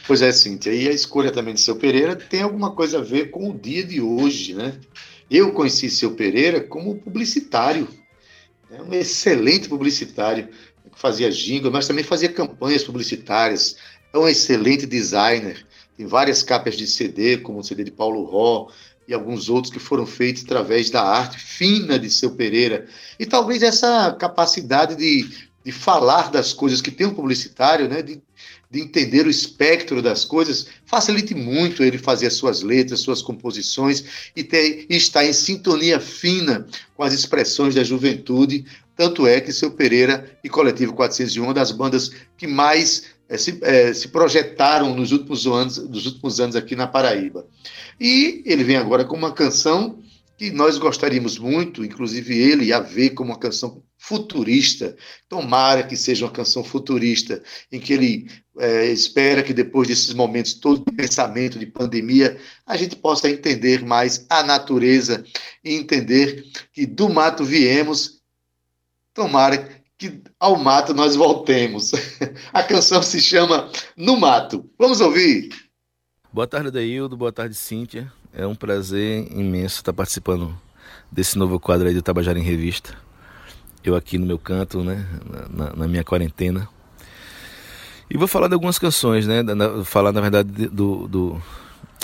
Pois 0.06 0.20
é, 0.20 0.32
Cíntia. 0.32 0.72
E 0.72 0.88
a 0.88 0.92
escolha 0.92 1.30
também 1.30 1.54
de 1.54 1.60
seu 1.60 1.76
Pereira 1.76 2.16
tem 2.16 2.42
alguma 2.42 2.72
coisa 2.72 2.98
a 2.98 3.02
ver 3.02 3.30
com 3.30 3.50
o 3.50 3.58
dia 3.58 3.84
de 3.84 4.00
hoje, 4.00 4.54
né? 4.54 4.78
Eu 5.34 5.50
conheci 5.50 5.88
seu 5.88 6.10
Pereira 6.10 6.60
como 6.60 6.96
publicitário, 6.96 7.88
né? 8.68 8.82
um 8.82 8.92
excelente 8.92 9.66
publicitário, 9.66 10.46
que 10.92 11.00
fazia 11.00 11.30
jingle, 11.30 11.72
mas 11.72 11.88
também 11.88 12.04
fazia 12.04 12.28
campanhas 12.28 12.84
publicitárias. 12.84 13.76
É 14.12 14.18
um 14.18 14.28
excelente 14.28 14.84
designer. 14.84 15.66
Tem 15.96 16.04
várias 16.04 16.42
capas 16.42 16.76
de 16.76 16.86
CD, 16.86 17.38
como 17.38 17.60
o 17.60 17.64
CD 17.64 17.82
de 17.82 17.90
Paulo 17.90 18.24
Ró, 18.24 18.70
e 19.08 19.14
alguns 19.14 19.48
outros 19.48 19.72
que 19.72 19.78
foram 19.78 20.04
feitos 20.04 20.44
através 20.44 20.90
da 20.90 21.02
arte 21.02 21.38
fina 21.38 21.98
de 21.98 22.10
seu 22.10 22.32
Pereira. 22.32 22.86
E 23.18 23.24
talvez 23.24 23.62
essa 23.62 24.12
capacidade 24.12 24.96
de, 24.96 25.26
de 25.64 25.72
falar 25.72 26.30
das 26.30 26.52
coisas 26.52 26.82
que 26.82 26.90
tem 26.90 27.06
um 27.06 27.14
publicitário, 27.14 27.88
né, 27.88 28.02
de, 28.02 28.20
de 28.72 28.80
entender 28.80 29.26
o 29.26 29.30
espectro 29.30 30.00
das 30.00 30.24
coisas, 30.24 30.66
facilite 30.86 31.34
muito 31.34 31.84
ele 31.84 31.98
fazer 31.98 32.28
as 32.28 32.32
suas 32.32 32.62
letras, 32.62 33.00
suas 33.00 33.20
composições 33.20 34.32
e, 34.34 34.42
ter, 34.42 34.86
e 34.88 34.96
estar 34.96 35.22
em 35.26 35.32
sintonia 35.34 36.00
fina 36.00 36.66
com 36.96 37.02
as 37.02 37.12
expressões 37.12 37.74
da 37.74 37.84
juventude. 37.84 38.64
Tanto 38.96 39.26
é 39.26 39.42
que 39.42 39.52
seu 39.52 39.70
Pereira 39.70 40.38
e 40.42 40.48
Coletivo 40.48 40.94
401, 40.94 41.44
uma 41.44 41.52
das 41.52 41.70
bandas 41.70 42.12
que 42.38 42.46
mais 42.46 43.04
é, 43.28 43.36
se, 43.36 43.58
é, 43.60 43.92
se, 43.92 44.08
projetaram 44.08 44.94
nos 44.94 45.12
últimos, 45.12 45.46
anos, 45.46 45.76
nos 45.76 46.06
últimos 46.06 46.40
anos 46.40 46.56
aqui 46.56 46.74
na 46.74 46.86
Paraíba. 46.86 47.46
E 48.00 48.42
ele 48.46 48.64
vem 48.64 48.76
agora 48.76 49.04
com 49.04 49.16
uma 49.16 49.32
canção 49.32 49.98
que 50.38 50.50
nós 50.50 50.78
gostaríamos 50.78 51.38
muito, 51.38 51.84
inclusive 51.84 52.38
ele, 52.38 52.72
a 52.72 52.80
ver 52.80 53.10
como 53.10 53.32
uma 53.32 53.38
canção 53.38 53.82
futurista. 54.02 54.96
Tomara 55.28 55.84
que 55.84 55.96
seja 55.96 56.24
uma 56.24 56.32
canção 56.32 56.64
futurista, 56.64 57.40
em 57.70 57.78
que 57.78 57.92
ele 57.92 58.28
é, 58.58 58.86
espera 58.86 59.44
que 59.44 59.54
depois 59.54 59.86
desses 59.86 60.12
momentos 60.12 60.54
todo 60.54 60.84
de 60.84 60.96
pensamento 60.96 61.56
de 61.56 61.66
pandemia, 61.66 62.36
a 62.66 62.76
gente 62.76 62.96
possa 62.96 63.30
entender 63.30 63.84
mais 63.84 64.26
a 64.28 64.42
natureza 64.42 65.24
e 65.64 65.74
entender 65.74 66.44
que 66.72 66.84
do 66.84 67.08
mato 67.08 67.44
viemos. 67.44 68.20
Tomara 69.14 69.68
que 69.96 70.20
ao 70.40 70.56
mato 70.56 70.92
nós 70.92 71.14
voltemos. 71.14 71.92
A 72.52 72.62
canção 72.62 73.02
se 73.02 73.20
chama 73.20 73.70
No 73.96 74.18
Mato. 74.18 74.68
Vamos 74.78 75.00
ouvir. 75.00 75.50
Boa 76.32 76.46
tarde, 76.46 76.70
Daildo. 76.70 77.16
Boa 77.16 77.30
tarde, 77.30 77.54
Cíntia. 77.54 78.10
É 78.32 78.46
um 78.46 78.54
prazer 78.54 79.30
imenso 79.30 79.76
estar 79.76 79.92
participando 79.92 80.58
desse 81.10 81.38
novo 81.38 81.60
quadro 81.60 81.86
aí 81.86 81.94
do 81.94 82.02
Tabajara 82.02 82.38
em 82.38 82.42
Revista. 82.42 82.96
Eu 83.84 83.96
aqui 83.96 84.18
no 84.18 84.26
meu 84.26 84.38
canto, 84.38 84.82
né, 84.84 85.06
na, 85.50 85.76
na 85.76 85.88
minha 85.88 86.04
quarentena. 86.04 86.68
E 88.08 88.16
vou 88.16 88.28
falar 88.28 88.48
de 88.48 88.54
algumas 88.54 88.78
canções, 88.78 89.26
né, 89.26 89.42
da, 89.42 89.84
falar 89.84 90.12
na 90.12 90.20
verdade 90.20 90.68
do, 90.68 91.08
do 91.08 91.42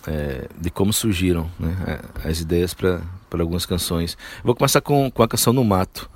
é, 0.07 0.49
de 0.57 0.71
como 0.71 0.93
surgiram 0.93 1.51
né, 1.59 2.01
as 2.25 2.41
ideias 2.41 2.75
para 2.75 3.01
algumas 3.33 3.67
canções. 3.67 4.17
Vou 4.43 4.55
começar 4.55 4.81
com, 4.81 5.11
com 5.11 5.23
a 5.23 5.29
canção 5.29 5.53
No 5.53 5.65
Mato 5.65 6.11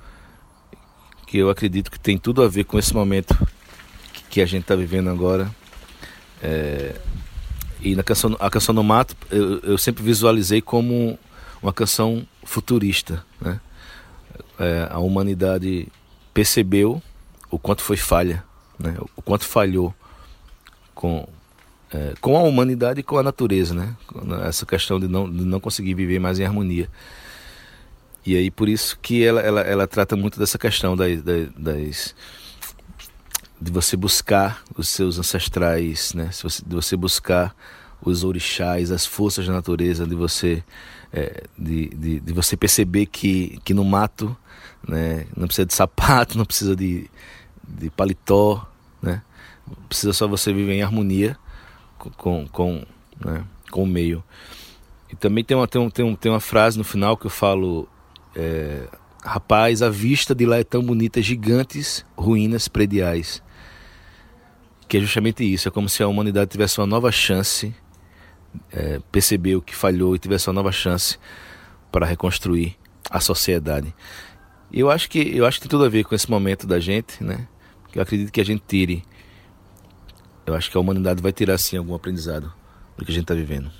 que 1.33 1.39
eu 1.39 1.49
acredito 1.49 1.89
que 1.89 1.99
tem 1.99 2.15
tudo 2.15 2.43
a 2.43 2.47
ver 2.47 2.63
com 2.63 2.77
esse 2.77 2.93
momento 2.93 3.35
que 4.29 4.39
a 4.39 4.45
gente 4.45 4.61
está 4.61 4.75
vivendo 4.75 5.09
agora. 5.09 5.49
É, 6.39 6.93
e 7.81 7.95
na 7.95 8.03
canção, 8.03 8.37
a 8.39 8.51
canção 8.51 8.75
no 8.75 8.83
mato 8.83 9.15
eu, 9.31 9.59
eu 9.61 9.77
sempre 9.79 10.03
visualizei 10.03 10.61
como 10.61 11.17
uma 11.59 11.73
canção 11.73 12.23
futurista. 12.43 13.25
Né? 13.41 13.59
É, 14.59 14.87
a 14.89 14.99
humanidade 14.99 15.87
percebeu 16.33 17.01
o 17.49 17.59
quanto 17.59 17.81
foi 17.81 17.97
falha, 17.97 18.43
né? 18.79 18.95
o 19.15 19.21
quanto 19.21 19.45
falhou 19.45 19.93
com, 20.93 21.27
é, 21.91 22.13
com 22.19 22.37
a 22.37 22.43
humanidade 22.43 22.99
e 22.99 23.03
com 23.03 23.17
a 23.17 23.23
natureza. 23.23 23.73
Né? 23.73 23.95
Essa 24.45 24.65
questão 24.65 24.99
de 24.99 25.07
não, 25.07 25.29
de 25.29 25.43
não 25.43 25.59
conseguir 25.59 25.93
viver 25.93 26.19
mais 26.19 26.39
em 26.39 26.45
harmonia. 26.45 26.89
E 28.25 28.35
aí 28.35 28.49
por 28.49 28.69
isso 28.69 28.97
que 29.01 29.23
ela, 29.23 29.41
ela, 29.41 29.61
ela 29.61 29.87
trata 29.87 30.15
muito 30.15 30.39
dessa 30.39 30.57
questão 30.57 30.95
das, 30.95 31.21
das, 31.21 32.15
de 33.59 33.71
você 33.71 33.95
buscar 33.95 34.63
os 34.75 34.87
seus 34.87 35.19
ancestrais, 35.19 36.13
né? 36.13 36.29
de 36.65 36.75
você 36.75 36.95
buscar 36.95 37.55
os 38.01 38.23
orixás, 38.23 38.91
as 38.91 39.05
forças 39.05 39.45
da 39.47 39.53
natureza, 39.53 40.05
de 40.05 40.15
você 40.15 40.63
é, 41.11 41.43
de, 41.57 41.89
de, 41.89 42.19
de, 42.19 42.33
você 42.33 42.57
perceber 42.57 43.05
que, 43.05 43.59
que 43.63 43.73
no 43.73 43.85
mato 43.85 44.35
né, 44.87 45.25
não 45.35 45.47
precisa 45.47 45.65
de 45.65 45.73
sapato, 45.73 46.37
não 46.39 46.45
precisa 46.45 46.75
de, 46.75 47.09
de 47.67 47.89
paletó, 47.89 48.67
né? 49.01 49.21
precisa 49.87 50.13
só 50.13 50.27
você 50.27 50.51
viver 50.53 50.73
em 50.73 50.81
harmonia 50.81 51.37
com, 52.17 52.47
com, 52.47 52.85
né, 53.23 53.43
com 53.71 53.83
o 53.83 53.87
meio. 53.87 54.23
E 55.09 55.15
também 55.15 55.43
tem 55.43 55.55
uma, 55.55 55.67
tem, 55.67 55.81
um, 55.81 55.89
tem, 55.89 56.05
um, 56.05 56.15
tem 56.15 56.31
uma 56.31 56.39
frase 56.39 56.77
no 56.77 56.83
final 56.83 57.15
que 57.15 57.25
eu 57.25 57.31
falo 57.31 57.87
é, 58.35 58.87
rapaz, 59.23 59.81
a 59.81 59.89
vista 59.89 60.35
de 60.35 60.45
lá 60.45 60.57
é 60.57 60.63
tão 60.63 60.83
bonita, 60.83 61.21
gigantes 61.21 62.05
ruínas 62.15 62.67
prediais. 62.67 63.41
Que 64.87 64.97
é 64.97 64.99
justamente 64.99 65.43
isso, 65.43 65.67
é 65.67 65.71
como 65.71 65.87
se 65.87 66.03
a 66.03 66.07
humanidade 66.07 66.51
tivesse 66.51 66.79
uma 66.79 66.87
nova 66.87 67.11
chance, 67.11 67.73
é, 68.71 68.99
percebeu 69.11 69.61
que 69.61 69.73
falhou 69.73 70.15
e 70.15 70.19
tivesse 70.19 70.47
uma 70.47 70.53
nova 70.53 70.71
chance 70.71 71.17
para 71.91 72.05
reconstruir 72.05 72.75
a 73.09 73.19
sociedade. 73.19 73.93
Eu 74.73 74.89
acho 74.89 75.07
que 75.09 75.19
eu 75.19 75.45
acho 75.45 75.59
que 75.59 75.67
tem 75.67 75.69
tudo 75.69 75.85
a 75.85 75.89
ver 75.89 76.03
com 76.03 76.15
esse 76.15 76.29
momento 76.29 76.65
da 76.65 76.79
gente, 76.79 77.23
né? 77.23 77.47
Eu 77.93 78.01
acredito 78.01 78.31
que 78.31 78.41
a 78.41 78.45
gente 78.45 78.63
tire. 78.67 79.03
Eu 80.45 80.55
acho 80.55 80.71
que 80.71 80.75
a 80.75 80.79
humanidade 80.79 81.21
vai 81.21 81.31
tirar 81.31 81.57
sim 81.59 81.77
algum 81.77 81.93
aprendizado 81.93 82.51
do 82.97 83.05
que 83.05 83.11
a 83.11 83.13
gente 83.13 83.23
está 83.23 83.35
vivendo. 83.35 83.71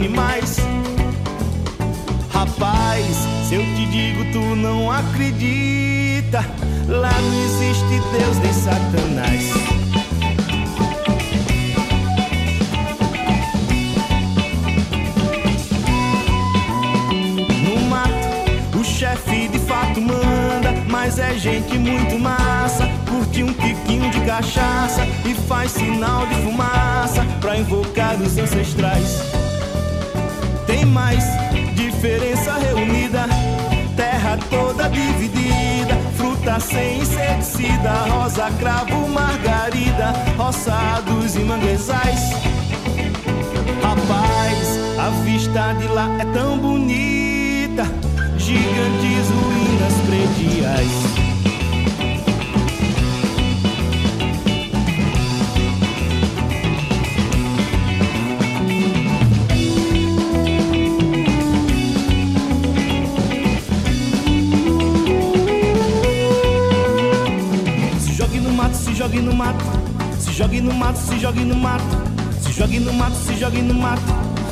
Animais. 0.00 0.56
Rapaz, 2.32 3.04
se 3.46 3.54
eu 3.54 3.62
te 3.62 3.86
digo, 3.86 4.24
tu 4.32 4.56
não 4.56 4.90
acredita. 4.90 6.44
Lá 6.88 7.12
não 7.20 7.44
existe 7.44 8.00
Deus 8.12 8.38
nem 8.38 8.52
Satanás. 8.52 9.80
mas 21.10 21.18
é 21.18 21.36
gente 21.36 21.76
muito 21.76 22.18
massa. 22.18 22.86
Curte 23.08 23.42
um 23.42 23.52
piquinho 23.52 24.10
de 24.10 24.20
cachaça 24.20 25.04
e 25.28 25.34
faz 25.48 25.72
sinal 25.72 26.24
de 26.26 26.34
fumaça 26.36 27.24
pra 27.40 27.56
invocar 27.56 28.14
os 28.20 28.38
ancestrais. 28.38 29.39
Diferença 31.76 32.54
reunida, 32.54 33.26
terra 33.96 34.36
toda 34.50 34.88
dividida, 34.88 35.94
fruta 36.16 36.58
sem 36.58 36.98
inseticida, 36.98 37.92
rosa, 38.08 38.50
cravo, 38.58 39.08
margarida, 39.08 40.12
roçados 40.36 41.36
e 41.36 41.40
manguezais. 41.40 42.32
Rapaz, 43.80 44.78
a 44.98 45.10
vista 45.24 45.74
de 45.74 45.86
lá 45.86 46.08
é 46.18 46.24
tão 46.32 46.58
bonita 46.58 47.84
gigantes 48.36 49.30
ruínas 49.30 49.94
prediais. 50.08 51.39
Jogue 70.50 70.62
no 70.62 70.74
mato, 70.74 70.98
se 70.98 71.16
jogue 71.20 71.44
no 71.44 71.54
mato, 71.54 71.84
se 72.40 72.52
jogue 72.52 72.80
no 72.80 72.92
mato, 72.92 73.14
se 73.14 73.36
jogue 73.38 73.62
no 73.62 73.74
mato, 73.74 74.02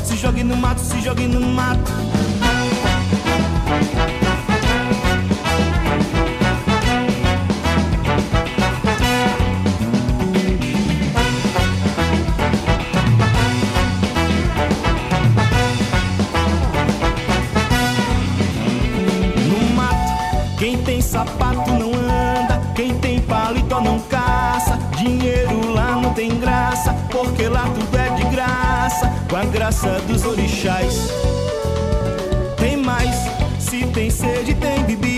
se 0.04 0.16
jogue 0.16 0.44
no 0.44 0.56
mato, 0.56 0.80
se 0.80 1.02
jogue 1.02 1.26
no 1.26 1.40
mato. 1.40 1.90
Com 29.28 29.36
a 29.36 29.44
graça 29.44 30.00
dos 30.06 30.24
orixás. 30.24 31.10
Tem 32.56 32.76
mais, 32.76 33.14
se 33.58 33.84
tem 33.86 34.10
sede, 34.10 34.54
tem 34.54 34.82
bebida, 34.84 35.17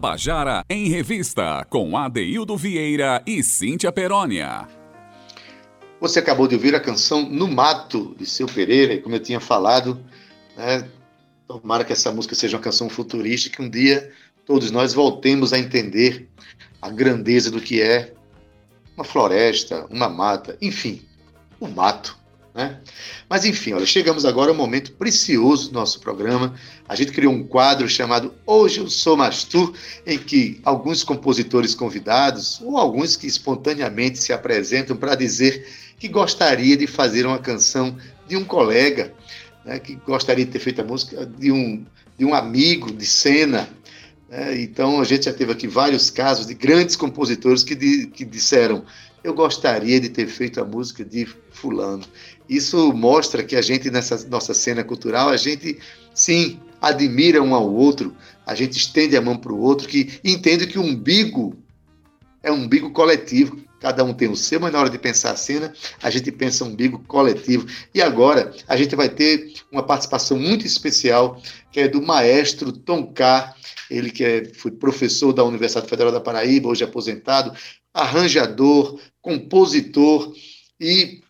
Tabajara 0.00 0.64
em 0.70 0.88
Revista, 0.88 1.62
com 1.68 1.94
Adeildo 1.94 2.56
Vieira 2.56 3.22
e 3.26 3.42
Cíntia 3.42 3.92
Perónia. 3.92 4.66
Você 6.00 6.20
acabou 6.20 6.48
de 6.48 6.54
ouvir 6.54 6.74
a 6.74 6.80
canção 6.80 7.28
No 7.28 7.46
Mato, 7.46 8.16
de 8.18 8.24
Seu 8.24 8.46
Pereira, 8.46 8.94
e 8.94 9.02
como 9.02 9.14
eu 9.14 9.20
tinha 9.20 9.38
falado, 9.38 10.02
né, 10.56 10.88
tomara 11.46 11.84
que 11.84 11.92
essa 11.92 12.10
música 12.10 12.34
seja 12.34 12.56
uma 12.56 12.62
canção 12.62 12.88
futurista, 12.88 13.50
que 13.50 13.60
um 13.60 13.68
dia 13.68 14.10
todos 14.46 14.70
nós 14.70 14.94
voltemos 14.94 15.52
a 15.52 15.58
entender 15.58 16.30
a 16.80 16.88
grandeza 16.88 17.50
do 17.50 17.60
que 17.60 17.82
é 17.82 18.14
uma 18.96 19.04
floresta, 19.04 19.84
uma 19.90 20.08
mata, 20.08 20.56
enfim, 20.62 21.02
o 21.60 21.68
mato. 21.68 22.18
Né? 22.54 22.80
Mas 23.28 23.44
enfim, 23.44 23.72
olha, 23.72 23.86
chegamos 23.86 24.24
agora 24.24 24.50
ao 24.50 24.56
momento 24.56 24.92
precioso 24.92 25.68
do 25.68 25.74
nosso 25.74 26.00
programa. 26.00 26.54
A 26.88 26.94
gente 26.94 27.12
criou 27.12 27.32
um 27.32 27.44
quadro 27.44 27.88
chamado 27.88 28.34
Hoje 28.44 28.80
Eu 28.80 28.90
Sou 28.90 29.16
Mastur, 29.16 29.72
em 30.04 30.18
que 30.18 30.60
alguns 30.64 31.04
compositores 31.04 31.74
convidados, 31.74 32.60
ou 32.60 32.76
alguns 32.76 33.16
que 33.16 33.26
espontaneamente 33.26 34.18
se 34.18 34.32
apresentam 34.32 34.96
para 34.96 35.14
dizer 35.14 35.66
que 35.98 36.08
gostaria 36.08 36.76
de 36.76 36.86
fazer 36.86 37.26
uma 37.26 37.38
canção 37.38 37.96
de 38.26 38.36
um 38.36 38.44
colega, 38.44 39.12
né, 39.64 39.78
que 39.78 39.94
gostaria 39.94 40.44
de 40.44 40.50
ter 40.50 40.58
feito 40.58 40.80
a 40.80 40.84
música 40.84 41.24
de 41.24 41.52
um, 41.52 41.84
de 42.18 42.24
um 42.24 42.34
amigo 42.34 42.92
de 42.92 43.06
cena, 43.06 43.68
é, 44.30 44.60
então, 44.60 45.00
a 45.00 45.04
gente 45.04 45.24
já 45.24 45.32
teve 45.32 45.50
aqui 45.50 45.66
vários 45.66 46.08
casos 46.08 46.46
de 46.46 46.54
grandes 46.54 46.94
compositores 46.94 47.64
que, 47.64 47.74
di, 47.74 48.06
que 48.06 48.24
disseram: 48.24 48.84
Eu 49.22 49.34
gostaria 49.34 50.00
de 50.00 50.08
ter 50.08 50.26
feito 50.26 50.60
a 50.60 50.64
música 50.64 51.04
de 51.04 51.26
Fulano. 51.50 52.04
Isso 52.48 52.92
mostra 52.92 53.44
que 53.44 53.54
a 53.54 53.62
gente, 53.62 53.90
nessa 53.90 54.26
nossa 54.28 54.54
cena 54.54 54.82
cultural, 54.82 55.28
a 55.28 55.36
gente, 55.36 55.78
sim, 56.14 56.58
admira 56.80 57.42
um 57.42 57.54
ao 57.54 57.70
outro, 57.70 58.16
a 58.46 58.54
gente 58.54 58.78
estende 58.78 59.16
a 59.16 59.20
mão 59.20 59.36
para 59.36 59.52
o 59.52 59.60
outro, 59.60 59.86
que 59.86 60.18
entende 60.24 60.66
que 60.66 60.78
o 60.78 60.82
umbigo 60.82 61.54
é 62.42 62.50
um 62.50 62.62
umbigo 62.64 62.90
coletivo. 62.90 63.60
Cada 63.78 64.04
um 64.04 64.12
tem 64.12 64.28
o 64.28 64.36
seu, 64.36 64.60
mas 64.60 64.72
na 64.72 64.78
hora 64.78 64.90
de 64.90 64.98
pensar 64.98 65.30
a 65.30 65.36
cena, 65.36 65.72
a 66.02 66.10
gente 66.10 66.30
pensa 66.30 66.64
um 66.64 66.68
umbigo 66.68 67.02
coletivo. 67.06 67.66
E 67.94 68.02
agora, 68.02 68.52
a 68.68 68.76
gente 68.76 68.94
vai 68.94 69.08
ter 69.08 69.54
uma 69.72 69.82
participação 69.82 70.38
muito 70.38 70.66
especial, 70.66 71.40
que 71.72 71.80
é 71.80 71.88
do 71.88 72.02
maestro 72.02 72.72
Tom 72.72 73.06
K., 73.12 73.54
ele 73.90 74.10
que 74.10 74.22
é, 74.22 74.44
foi 74.54 74.70
professor 74.70 75.32
da 75.32 75.42
Universidade 75.42 75.88
Federal 75.88 76.12
da 76.12 76.20
Paraíba, 76.20 76.68
hoje 76.68 76.84
aposentado, 76.84 77.52
arranjador, 77.92 79.00
compositor 79.20 80.34
e 80.78 81.20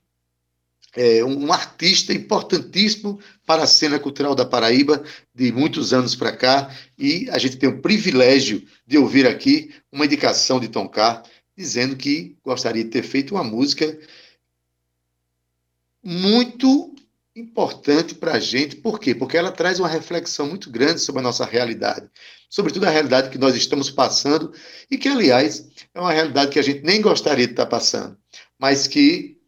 é, 0.97 1.25
um 1.25 1.53
artista 1.53 2.13
importantíssimo 2.13 3.21
para 3.47 3.63
a 3.63 3.67
cena 3.67 3.99
cultural 3.99 4.35
da 4.35 4.45
Paraíba 4.45 5.03
de 5.35 5.53
muitos 5.53 5.93
anos 5.93 6.15
para 6.15 6.37
cá. 6.37 6.75
E 6.99 7.29
a 7.31 7.39
gente 7.39 7.57
tem 7.57 7.69
o 7.69 7.81
privilégio 7.81 8.67
de 8.87 8.99
ouvir 8.99 9.27
aqui 9.27 9.73
uma 9.91 10.05
indicação 10.05 10.59
de 10.59 10.69
Tom 10.69 10.89
K, 10.89 11.23
dizendo 11.57 11.97
que 11.97 12.37
gostaria 12.45 12.85
de 12.85 12.91
ter 12.91 13.03
feito 13.03 13.35
uma 13.35 13.45
música 13.45 13.99
muito 16.03 16.90
importante 17.35 18.15
para 18.15 18.35
a 18.35 18.41
gente. 18.41 18.77
Por 18.77 18.99
quê? 18.99 19.15
Porque 19.15 19.37
ela 19.37 19.53
traz 19.53 19.79
uma 19.79 19.89
reflexão 19.89 20.47
muito 20.47 20.71
grande 20.71 21.01
sobre 21.01 21.21
a 21.21 21.23
nossa 21.23 21.45
realidade, 21.45 22.09
sobretudo 22.49 22.87
a 22.87 22.91
realidade 22.91 23.31
que 23.31 23.39
nós 23.39 23.55
estamos 23.55 23.91
passando 23.91 24.53
e 24.91 24.99
que, 24.99 25.09
aliás, 25.09 25.69
é 25.95 26.01
uma 26.01 26.13
realidade 26.13 26.51
que 26.51 26.59
a 26.59 26.63
gente 26.63 26.83
nem 26.83 27.01
gostaria 27.01 27.47
de 27.47 27.53
estar 27.53 27.67
passando, 27.67 28.17
mas 28.59 28.87
que 28.87 29.39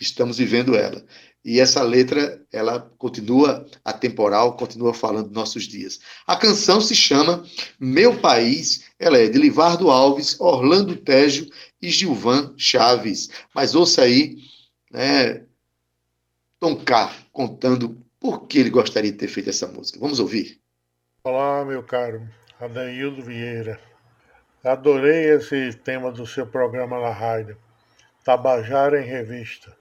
estamos 0.00 0.38
vivendo 0.38 0.74
ela. 0.74 1.04
E 1.44 1.60
essa 1.60 1.80
letra, 1.80 2.44
ela 2.52 2.80
continua 2.98 3.64
atemporal, 3.84 4.56
continua 4.56 4.92
falando 4.92 5.30
nossos 5.30 5.62
dias. 5.62 6.00
A 6.26 6.36
canção 6.36 6.80
se 6.80 6.92
chama 6.92 7.44
Meu 7.78 8.18
País, 8.18 8.86
ela 8.98 9.16
é 9.16 9.28
de 9.28 9.38
Livardo 9.38 9.88
Alves, 9.88 10.40
Orlando 10.40 10.96
Tejo 10.96 11.48
e 11.80 11.88
Gilvan 11.88 12.52
Chaves. 12.56 13.30
Mas 13.54 13.76
ouça 13.76 14.02
aí, 14.02 14.38
né, 14.90 15.45
Tom 16.58 16.74
K 16.74 17.12
contando 17.32 18.02
por 18.18 18.46
que 18.46 18.58
ele 18.58 18.70
gostaria 18.70 19.12
de 19.12 19.18
ter 19.18 19.28
feito 19.28 19.50
essa 19.50 19.66
música. 19.66 20.00
Vamos 20.00 20.18
ouvir. 20.18 20.58
Olá, 21.22 21.62
meu 21.66 21.82
caro 21.82 22.26
Adaildo 22.58 23.22
Vieira. 23.22 23.78
Adorei 24.64 25.34
esse 25.34 25.74
tema 25.74 26.10
do 26.10 26.26
seu 26.26 26.46
programa 26.46 26.98
na 26.98 27.10
rádio, 27.10 27.58
Tabajara 28.24 29.02
em 29.02 29.04
Revista. 29.06 29.76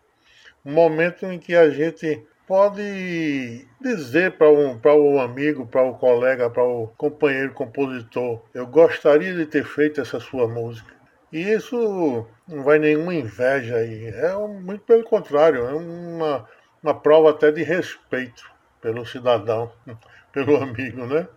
Um 0.66 0.74
momento 0.74 1.26
em 1.28 1.40
que 1.40 1.56
a 1.56 1.70
gente 1.70 2.22
pode 2.46 3.66
dizer 3.80 4.38
para 4.38 4.52
um, 4.52 4.78
o 4.84 5.20
amigo, 5.22 5.66
para 5.66 5.82
o 5.82 5.98
colega, 5.98 6.50
para 6.50 6.64
o 6.64 6.88
companheiro 6.98 7.54
compositor: 7.54 8.42
Eu 8.54 8.68
gostaria 8.68 9.34
de 9.34 9.46
ter 9.46 9.64
feito 9.64 10.02
essa 10.02 10.20
sua 10.20 10.46
música. 10.46 10.94
E 11.32 11.40
isso 11.40 12.28
não 12.46 12.64
vai 12.64 12.80
nenhuma 12.80 13.16
inveja 13.16 13.78
aí. 13.78 14.08
É 14.08 14.36
muito 14.36 14.84
pelo 14.84 15.06
contrário, 15.06 15.66
é 15.66 15.74
uma 15.74 16.46
uma 16.86 16.94
prova 16.94 17.32
até 17.32 17.52
de 17.52 17.64
respeito 17.64 18.44
pelo 18.80 19.04
cidadão, 19.08 19.72
pelo 20.32 20.62
amigo, 20.62 21.08
né? 21.08 21.28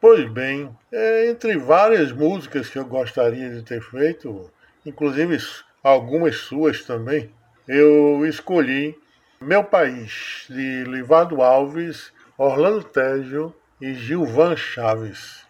Pois 0.00 0.28
bem, 0.28 0.76
é, 0.90 1.30
entre 1.30 1.56
várias 1.56 2.10
músicas 2.10 2.68
que 2.68 2.76
eu 2.76 2.84
gostaria 2.84 3.48
de 3.50 3.62
ter 3.62 3.80
feito, 3.80 4.50
inclusive 4.84 5.38
algumas 5.80 6.38
suas 6.38 6.84
também, 6.84 7.32
eu 7.68 8.26
escolhi 8.26 8.98
Meu 9.40 9.62
País, 9.62 10.46
de 10.50 10.82
Livardo 10.84 11.40
Alves, 11.40 12.12
Orlando 12.36 12.82
Tejo 12.82 13.54
e 13.80 13.94
Gilvan 13.94 14.56
Chaves. 14.56 15.46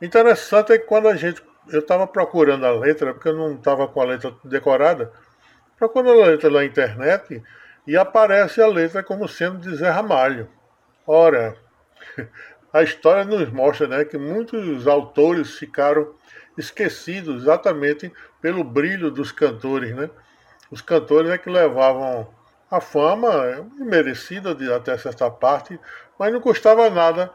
Interessante 0.00 0.72
é 0.72 0.78
que 0.78 0.86
quando 0.86 1.08
a 1.08 1.16
gente. 1.16 1.42
Eu 1.70 1.80
estava 1.80 2.06
procurando 2.06 2.64
a 2.64 2.70
letra, 2.70 3.12
porque 3.12 3.28
eu 3.28 3.36
não 3.36 3.54
estava 3.54 3.86
com 3.88 4.00
a 4.00 4.04
letra 4.04 4.34
decorada, 4.42 5.12
procurando 5.76 6.22
a 6.22 6.26
letra 6.28 6.48
na 6.48 6.64
internet, 6.64 7.42
e 7.88 7.96
aparece 7.96 8.60
a 8.60 8.66
letra 8.66 9.02
como 9.02 9.26
sendo 9.26 9.60
de 9.60 9.74
Zé 9.74 9.88
Ramalho. 9.88 10.46
Ora, 11.06 11.56
a 12.70 12.82
história 12.82 13.24
nos 13.24 13.50
mostra 13.50 13.88
né, 13.88 14.04
que 14.04 14.18
muitos 14.18 14.86
autores 14.86 15.56
ficaram 15.56 16.14
esquecidos 16.58 17.44
exatamente 17.44 18.12
pelo 18.42 18.62
brilho 18.62 19.10
dos 19.10 19.32
cantores. 19.32 19.96
Né? 19.96 20.10
Os 20.70 20.82
cantores 20.82 21.30
é 21.30 21.38
que 21.38 21.48
levavam 21.48 22.28
a 22.70 22.78
fama 22.78 23.66
merecida 23.78 24.54
de, 24.54 24.70
até 24.70 24.98
certa 24.98 25.30
parte, 25.30 25.80
mas 26.18 26.30
não 26.30 26.42
custava 26.42 26.90
nada 26.90 27.32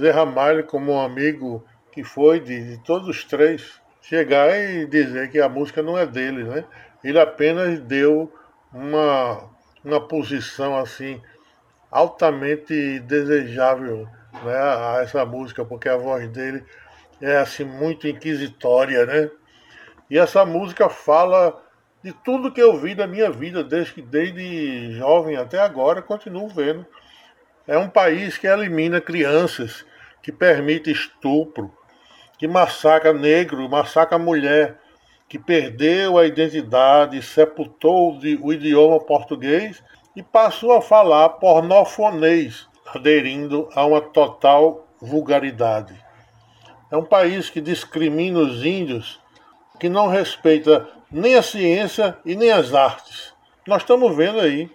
Zé 0.00 0.10
Ramalho, 0.12 0.64
como 0.64 0.92
um 0.92 1.00
amigo 1.02 1.62
que 1.92 2.02
foi 2.02 2.40
de, 2.40 2.70
de 2.70 2.82
todos 2.84 3.06
os 3.06 3.22
três, 3.22 3.78
chegar 4.00 4.48
e 4.58 4.86
dizer 4.86 5.30
que 5.30 5.38
a 5.38 5.48
música 5.48 5.82
não 5.82 5.98
é 5.98 6.06
dele. 6.06 6.44
Né? 6.44 6.64
Ele 7.04 7.20
apenas 7.20 7.78
deu 7.80 8.32
uma 8.72 9.59
uma 9.84 10.00
posição 10.00 10.76
assim 10.76 11.20
altamente 11.90 13.00
desejável 13.00 14.08
né, 14.44 14.54
a 14.54 15.00
essa 15.02 15.24
música, 15.24 15.64
porque 15.64 15.88
a 15.88 15.96
voz 15.96 16.28
dele 16.28 16.64
é 17.20 17.36
assim 17.36 17.64
muito 17.64 18.06
inquisitória, 18.06 19.04
né? 19.04 19.30
E 20.08 20.18
essa 20.18 20.44
música 20.44 20.88
fala 20.88 21.62
de 22.02 22.12
tudo 22.12 22.52
que 22.52 22.60
eu 22.60 22.76
vi 22.78 22.94
da 22.94 23.06
minha 23.06 23.30
vida, 23.30 23.62
desde, 23.62 24.00
desde 24.02 24.92
jovem 24.92 25.36
até 25.36 25.58
agora, 25.58 26.00
continuo 26.00 26.48
vendo. 26.48 26.86
É 27.66 27.76
um 27.76 27.88
país 27.88 28.38
que 28.38 28.46
elimina 28.46 29.00
crianças, 29.00 29.84
que 30.22 30.32
permite 30.32 30.90
estupro, 30.90 31.72
que 32.38 32.48
massacra 32.48 33.12
negro, 33.12 33.68
massacra 33.68 34.18
mulher, 34.18 34.79
que 35.30 35.38
perdeu 35.38 36.18
a 36.18 36.26
identidade, 36.26 37.22
sepultou 37.22 38.18
o 38.42 38.52
idioma 38.52 38.98
português 38.98 39.80
e 40.16 40.24
passou 40.24 40.72
a 40.72 40.82
falar 40.82 41.28
pornofonês, 41.28 42.68
aderindo 42.92 43.68
a 43.72 43.86
uma 43.86 44.00
total 44.00 44.88
vulgaridade. 45.00 45.94
É 46.90 46.96
um 46.96 47.04
país 47.04 47.48
que 47.48 47.60
discrimina 47.60 48.40
os 48.40 48.64
índios, 48.64 49.20
que 49.78 49.88
não 49.88 50.08
respeita 50.08 50.88
nem 51.08 51.36
a 51.36 51.42
ciência 51.42 52.18
e 52.24 52.34
nem 52.34 52.50
as 52.50 52.74
artes. 52.74 53.32
Nós 53.68 53.82
estamos 53.82 54.16
vendo 54.16 54.40
aí 54.40 54.68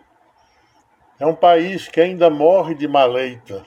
É 1.20 1.26
um 1.26 1.36
país 1.36 1.90
que 1.90 2.00
ainda 2.00 2.30
morre 2.30 2.76
de 2.76 2.88
maleita. 2.88 3.66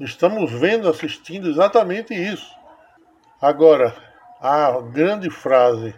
Estamos 0.00 0.50
vendo, 0.52 0.88
assistindo 0.88 1.50
exatamente 1.50 2.14
isso. 2.14 2.50
Agora, 3.40 4.07
a 4.40 4.80
grande 4.80 5.30
frase: 5.30 5.94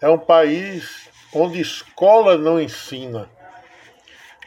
é 0.00 0.08
um 0.08 0.18
país 0.18 1.08
onde 1.34 1.60
escola 1.60 2.36
não 2.36 2.60
ensina. 2.60 3.28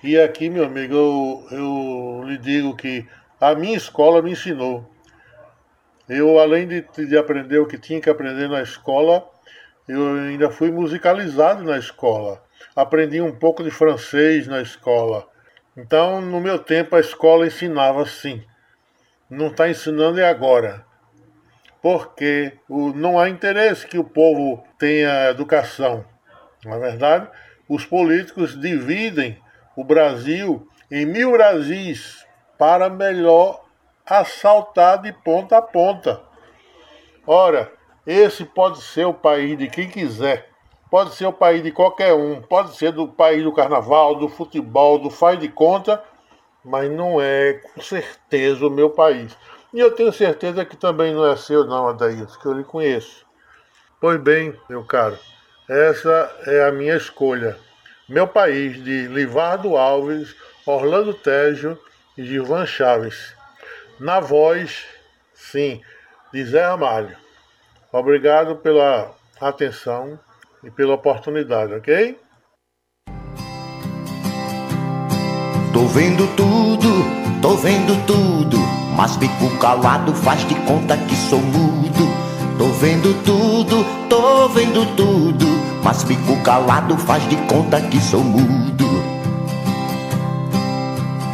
E 0.04 0.20
aqui, 0.20 0.50
meu 0.50 0.66
amigo, 0.66 0.94
eu, 0.94 1.48
eu 1.52 2.24
lhe 2.26 2.38
digo 2.38 2.76
que 2.76 3.08
a 3.40 3.56
minha 3.56 3.78
escola 3.78 4.22
me 4.22 4.32
ensinou. 4.32 4.90
Eu, 6.10 6.38
além 6.40 6.68
de, 6.68 6.82
de 6.82 7.18
aprender 7.18 7.60
o 7.60 7.66
que 7.66 7.78
tinha 7.78 8.02
que 8.02 8.10
aprender 8.10 8.50
na 8.50 8.62
escola, 8.62 9.26
eu 9.88 10.16
ainda 10.16 10.50
fui 10.50 10.72
musicalizado 10.72 11.64
na 11.64 11.78
escola. 11.78 12.44
Aprendi 12.76 13.22
um 13.22 13.32
pouco 13.32 13.64
de 13.64 13.72
francês 13.72 14.48
na 14.48 14.62
escola. 14.62 15.28
Então, 15.76 16.20
no 16.20 16.42
meu 16.42 16.60
tempo, 16.60 16.96
a 16.96 17.00
escola 17.00 17.48
ensinava 17.48 18.06
sim. 18.06 18.44
Não 19.30 19.48
está 19.48 19.70
ensinando 19.70 20.20
é 20.20 20.30
agora. 20.30 20.86
Porque 21.84 22.54
não 22.96 23.20
há 23.20 23.30
interesse 23.30 23.86
que 23.86 24.00
o 24.00 24.04
povo 24.04 24.64
tenha 24.80 25.30
educação. 25.30 26.04
Na 26.66 26.78
é 26.78 26.80
verdade, 26.80 27.28
os 27.68 27.86
políticos 27.86 28.60
dividem 28.60 29.38
o 29.76 29.84
Brasil 29.84 30.68
em 30.90 31.06
mil 31.06 31.34
Brasis 31.34 32.26
para 32.58 32.90
melhor 32.90 33.66
assaltar 34.06 35.02
de 35.02 35.12
ponta 35.12 35.58
a 35.58 35.62
ponta. 35.62 36.22
Ora, 37.28 37.72
esse 38.06 38.46
pode 38.46 38.82
ser 38.82 39.06
o 39.06 39.14
país 39.14 39.58
de 39.58 39.68
quem 39.68 39.90
quiser, 39.90 40.50
pode 40.90 41.16
ser 41.16 41.26
o 41.26 41.34
país 41.34 41.64
de 41.64 41.72
qualquer 41.72 42.14
um, 42.14 42.42
pode 42.42 42.76
ser 42.76 42.92
do 42.92 43.08
país 43.08 43.44
do 43.44 43.52
carnaval, 43.52 44.16
do 44.16 44.30
futebol, 44.30 45.00
do 45.00 45.10
faz 45.10 45.40
de 45.40 45.50
conta, 45.50 46.04
mas 46.64 46.90
não 46.92 47.20
é 47.20 47.54
com 47.54 47.82
certeza 47.82 48.66
o 48.68 48.70
meu 48.70 48.90
país. 48.90 49.36
E 49.74 49.80
eu 49.80 49.90
tenho 49.90 50.14
certeza 50.14 50.64
que 50.64 50.78
também 50.78 51.16
não 51.16 51.26
é 51.26 51.36
seu, 51.36 51.66
não, 51.66 51.88
Adair, 51.88 52.28
que 52.40 52.46
eu 52.46 52.54
lhe 52.54 52.64
conheço. 52.64 53.26
Pois 54.00 54.22
bem, 54.22 54.54
meu 54.70 54.84
caro, 54.84 55.18
essa 55.68 56.32
é 56.46 56.68
a 56.68 56.72
minha 56.72 56.96
escolha. 56.96 57.58
Meu 58.08 58.28
país 58.28 58.84
de 58.84 59.08
Livardo 59.08 59.76
Alves, 59.76 60.36
Orlando 60.66 61.14
Tejo 61.14 61.76
e 62.16 62.24
Gilvan 62.24 62.68
Chaves. 62.68 63.34
Na 64.00 64.20
voz, 64.20 64.86
sim, 65.34 65.82
de 66.32 66.46
Zé 66.46 66.64
Ramalho. 66.66 67.18
Obrigado 67.92 68.58
pela 68.58 69.12
atenção 69.42 70.20
e 70.64 70.70
pela 70.70 70.94
oportunidade, 70.94 71.74
ok? 71.74 72.20
Tô 75.74 75.86
vendo 75.88 76.28
tudo, 76.36 77.42
tô 77.42 77.56
vendo 77.56 78.06
tudo, 78.06 78.58
mas 78.96 79.16
fico 79.16 79.50
calado, 79.58 80.14
faz 80.14 80.48
de 80.48 80.56
conta 80.56 80.96
que 80.98 81.16
sou 81.16 81.42
mudo. 81.42 82.14
Tô 82.58 82.66
vendo 82.80 83.14
tudo, 83.24 83.86
tô 84.08 84.48
vendo 84.50 84.86
tudo, 84.96 85.46
mas 85.84 86.04
fico 86.04 86.36
calado, 86.44 86.98
faz 86.98 87.28
de 87.28 87.36
conta 87.48 87.82
que 87.82 88.00
sou 88.00 88.24
mudo. 88.24 88.86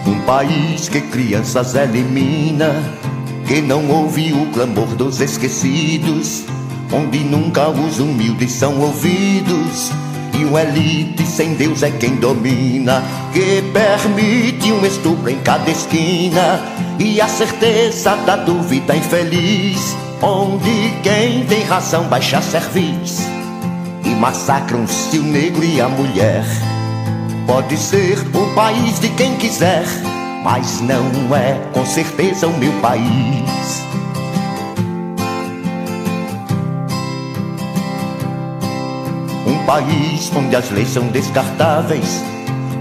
Um 0.08 0.20
país 0.26 0.88
que 0.88 1.02
crianças 1.02 1.76
elimina, 1.76 2.84
que 3.46 3.62
não 3.62 3.90
ouve 3.90 4.32
o 4.32 4.46
clamor 4.48 4.88
dos 4.96 5.20
esquecidos, 5.20 6.46
onde 6.92 7.20
nunca 7.20 7.68
os 7.70 8.00
humildes 8.00 8.54
são 8.54 8.80
ouvidos. 8.80 9.92
E 10.40 10.46
uma 10.46 10.62
elite 10.62 11.26
sem 11.28 11.54
Deus 11.56 11.84
é 11.84 11.92
quem 11.92 12.16
domina, 12.16 13.04
que 13.34 13.62
permite 13.74 14.72
um 14.72 14.86
estupro 14.86 15.30
em 15.30 15.40
cada 15.40 15.70
esquina 15.70 16.62
e 17.00 17.22
a 17.22 17.28
certeza 17.30 18.14
da 18.18 18.36
dúvida 18.36 18.94
infeliz 18.94 19.96
onde 20.22 20.92
quem 21.02 21.46
tem 21.46 21.64
razão 21.64 22.04
baixa 22.04 22.42
cerviz 22.42 23.22
e 24.04 24.10
massacram-se 24.10 25.18
o 25.18 25.24
negro 25.24 25.64
e 25.64 25.80
a 25.80 25.88
mulher. 25.88 26.44
Pode 27.48 27.78
ser 27.78 28.20
o 28.36 28.54
país 28.54 29.00
de 29.00 29.08
quem 29.10 29.36
quiser, 29.38 29.86
mas 30.44 30.82
não 30.82 31.34
é 31.34 31.54
com 31.74 31.86
certeza 31.86 32.48
o 32.48 32.58
meu 32.58 32.74
país. 32.82 33.82
Um 39.48 39.66
país 39.66 40.30
onde 40.36 40.56
as 40.56 40.70
leis 40.70 40.90
são 40.90 41.08
descartáveis 41.08 42.22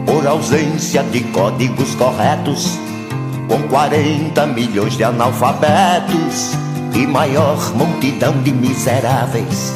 por 0.04 0.26
ausência 0.26 1.04
de 1.04 1.20
códigos 1.20 1.94
corretos, 1.94 2.78
com 3.48 3.62
40 3.68 4.46
milhões 4.46 4.96
de 4.96 5.02
analfabetos 5.02 6.52
e 6.94 7.06
maior 7.06 7.58
multidão 7.74 8.40
de 8.42 8.52
miseráveis. 8.52 9.72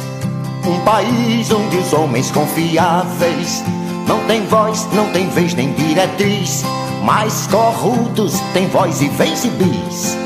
Um 0.65 0.79
país 0.81 1.51
onde 1.51 1.77
os 1.77 1.91
homens 1.91 2.31
confiáveis 2.31 3.63
não 4.07 4.19
têm 4.27 4.45
voz, 4.45 4.87
não 4.93 5.09
têm 5.11 5.27
vez 5.29 5.53
nem 5.55 5.73
diretriz, 5.73 6.63
mas 7.03 7.47
corruptos 7.47 8.39
têm 8.53 8.67
voz 8.67 9.01
e 9.01 9.09
vez 9.09 9.43
e 9.43 9.49
bis. 9.49 10.17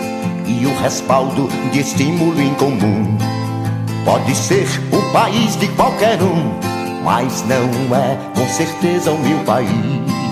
E 0.46 0.66
o 0.66 0.82
respaldo 0.82 1.48
de 1.72 1.80
estímulo 1.80 2.40
em 2.40 2.54
comum. 2.56 3.18
Pode 4.06 4.36
ser 4.36 4.68
o 4.92 5.12
país 5.12 5.56
de 5.58 5.68
qualquer 5.70 6.22
um, 6.22 6.54
mas 7.04 7.44
não 7.48 7.96
é 7.96 8.18
com 8.36 8.48
certeza 8.48 9.12
o 9.12 9.20
meu 9.20 9.40
país. 9.40 10.27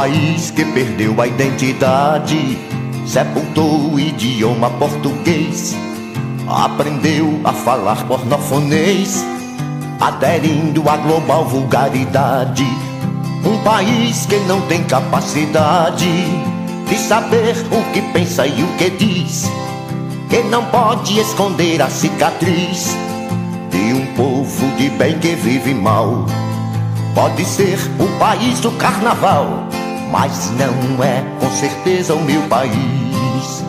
País 0.00 0.50
que 0.50 0.64
perdeu 0.64 1.20
a 1.20 1.26
identidade, 1.26 2.58
sepultou 3.06 3.92
o 3.92 4.00
idioma 4.00 4.70
português, 4.70 5.76
aprendeu 6.48 7.38
a 7.44 7.52
falar 7.52 8.06
pornofonês, 8.06 9.22
aderindo 10.00 10.88
à 10.88 10.96
global 10.96 11.44
vulgaridade. 11.44 12.64
Um 13.44 13.58
país 13.62 14.24
que 14.24 14.36
não 14.48 14.62
tem 14.62 14.82
capacidade 14.84 16.08
de 16.88 16.96
saber 16.96 17.54
o 17.70 17.92
que 17.92 18.00
pensa 18.14 18.46
e 18.46 18.62
o 18.62 18.68
que 18.78 18.88
diz, 18.88 19.50
que 20.30 20.42
não 20.44 20.64
pode 20.64 21.20
esconder 21.20 21.82
a 21.82 21.90
cicatriz 21.90 22.96
de 23.70 23.92
um 23.92 24.06
povo 24.14 24.66
de 24.78 24.88
bem 24.88 25.18
que 25.18 25.34
vive 25.34 25.74
mal. 25.74 26.24
Pode 27.14 27.44
ser 27.44 27.78
o 27.98 28.18
país 28.18 28.60
do 28.60 28.70
carnaval 28.78 29.69
mas 30.10 30.50
não 30.52 31.02
é 31.02 31.22
com 31.38 31.50
certeza 31.50 32.14
o 32.14 32.24
meu 32.24 32.42
país. 32.42 33.64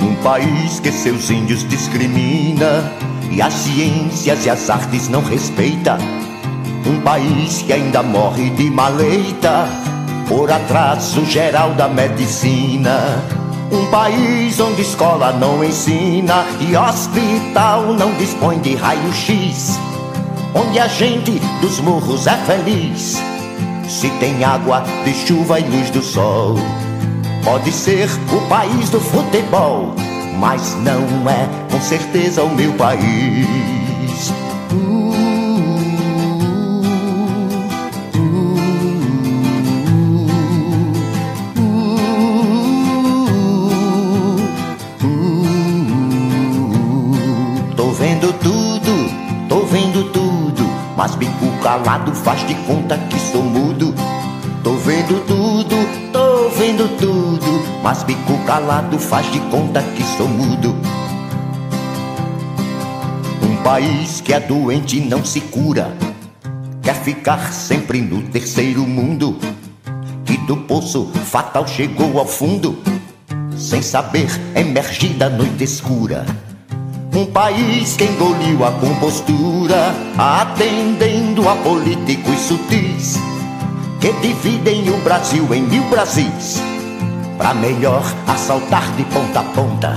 Um 0.00 0.14
país 0.22 0.80
que 0.80 0.92
seus 0.92 1.28
índios 1.30 1.66
discrimina 1.68 2.92
e 3.30 3.42
as 3.42 3.52
ciências 3.52 4.46
e 4.46 4.50
as 4.50 4.70
artes 4.70 5.08
não 5.08 5.22
respeita. 5.22 5.98
Um 6.86 7.00
país 7.00 7.62
que 7.62 7.72
ainda 7.72 8.02
morre 8.02 8.50
de 8.50 8.70
maleita 8.70 9.66
por 10.28 10.50
atraso 10.50 11.24
geral 11.24 11.72
da 11.74 11.88
medicina. 11.88 13.22
Um 13.72 13.90
país 13.90 14.60
onde 14.60 14.82
escola 14.82 15.32
não 15.32 15.64
ensina 15.64 16.44
e 16.60 16.76
hospital 16.76 17.94
não 17.94 18.12
dispõe 18.14 18.58
de 18.60 18.76
raio-x 18.76 19.78
onde 20.54 20.78
a 20.78 20.86
gente 20.86 21.32
dos 21.60 21.80
morros 21.80 22.26
é 22.26 22.36
feliz. 22.38 23.18
Se 23.88 24.08
tem 24.20 24.44
água 24.44 24.82
de 25.04 25.12
chuva 25.12 25.60
e 25.60 25.64
luz 25.64 25.90
do 25.90 26.02
sol, 26.02 26.56
pode 27.44 27.70
ser 27.72 28.08
o 28.32 28.48
país 28.48 28.88
do 28.90 29.00
futebol, 29.00 29.94
mas 30.38 30.74
não 30.76 31.28
é 31.28 31.48
com 31.70 31.80
certeza 31.80 32.42
o 32.42 32.54
meu 32.54 32.72
país. 32.74 33.73
Bico 51.24 51.62
calado 51.62 52.14
faz 52.14 52.46
de 52.46 52.54
conta 52.66 52.98
que 53.08 53.18
sou 53.18 53.42
mudo. 53.42 53.94
Tô 54.62 54.74
vendo 54.74 55.24
tudo, 55.26 55.76
tô 56.12 56.48
vendo 56.50 56.88
tudo. 56.98 57.82
Mas 57.82 58.02
bico 58.02 58.38
calado 58.46 58.98
faz 58.98 59.30
de 59.32 59.40
conta 59.50 59.82
que 59.82 60.02
sou 60.02 60.28
mudo. 60.28 60.74
país 63.62 64.20
que 64.20 64.34
é 64.34 64.40
doente 64.40 65.00
não 65.00 65.24
se 65.24 65.40
cura. 65.40 65.96
Quer 66.82 66.96
ficar 66.96 67.50
sempre 67.50 68.02
no 68.02 68.20
terceiro 68.20 68.86
mundo. 68.86 69.38
Que 70.26 70.36
do 70.36 70.58
poço 70.58 71.06
fatal 71.24 71.66
chegou 71.66 72.18
ao 72.18 72.26
fundo. 72.26 72.78
Sem 73.56 73.80
saber 73.80 74.28
emergir 74.54 75.14
da 75.14 75.30
noite 75.30 75.64
escura. 75.64 76.26
Um 77.14 77.26
país 77.26 77.96
que 77.96 78.04
engoliu 78.04 78.64
a 78.64 78.72
compostura, 78.72 79.94
atendendo 80.18 81.48
a 81.48 81.54
políticos 81.54 82.40
sutis 82.40 83.16
que 84.00 84.12
dividem 84.14 84.90
o 84.90 84.96
Brasil 84.98 85.46
em 85.54 85.62
mil 85.62 85.84
Brasis, 85.84 86.60
pra 87.38 87.54
melhor 87.54 88.02
assaltar 88.26 88.90
de 88.96 89.04
ponta 89.04 89.40
a 89.40 89.44
ponta. 89.44 89.94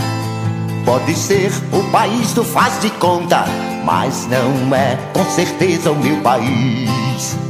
Pode 0.85 1.15
ser 1.15 1.51
o 1.73 1.83
país 1.91 2.33
do 2.33 2.43
faz 2.43 2.79
de 2.81 2.91
conta, 2.91 3.45
mas 3.83 4.27
não 4.27 4.75
é 4.75 4.95
com 5.11 5.25
certeza 5.25 5.91
o 5.91 5.95
meu 5.95 6.21
país. 6.21 7.46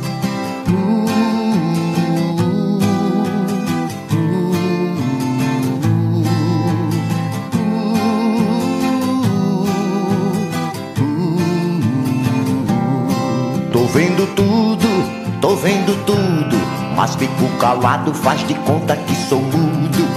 Vendo 13.88 14.28
tudo, 14.36 14.88
tô 15.40 15.56
vendo 15.56 15.96
tudo, 16.06 16.58
mas 16.96 17.16
fico 17.16 17.48
calado, 17.60 18.14
faz 18.14 18.46
de 18.48 18.54
conta 18.56 18.96
que 18.96 19.16
sou 19.16 19.40
mudo. 19.40 20.08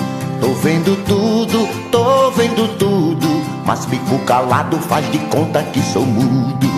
Tô 0.40 0.48
vendo 0.54 0.96
tudo, 1.04 1.68
tô 1.90 2.30
vendo 2.30 2.78
tudo, 2.78 3.26
mas 3.66 3.84
fico 3.84 4.18
calado, 4.24 4.78
faz 4.78 5.10
de 5.12 5.18
conta 5.18 5.62
que 5.62 5.80
sou 5.82 6.04
mudo. 6.06 6.68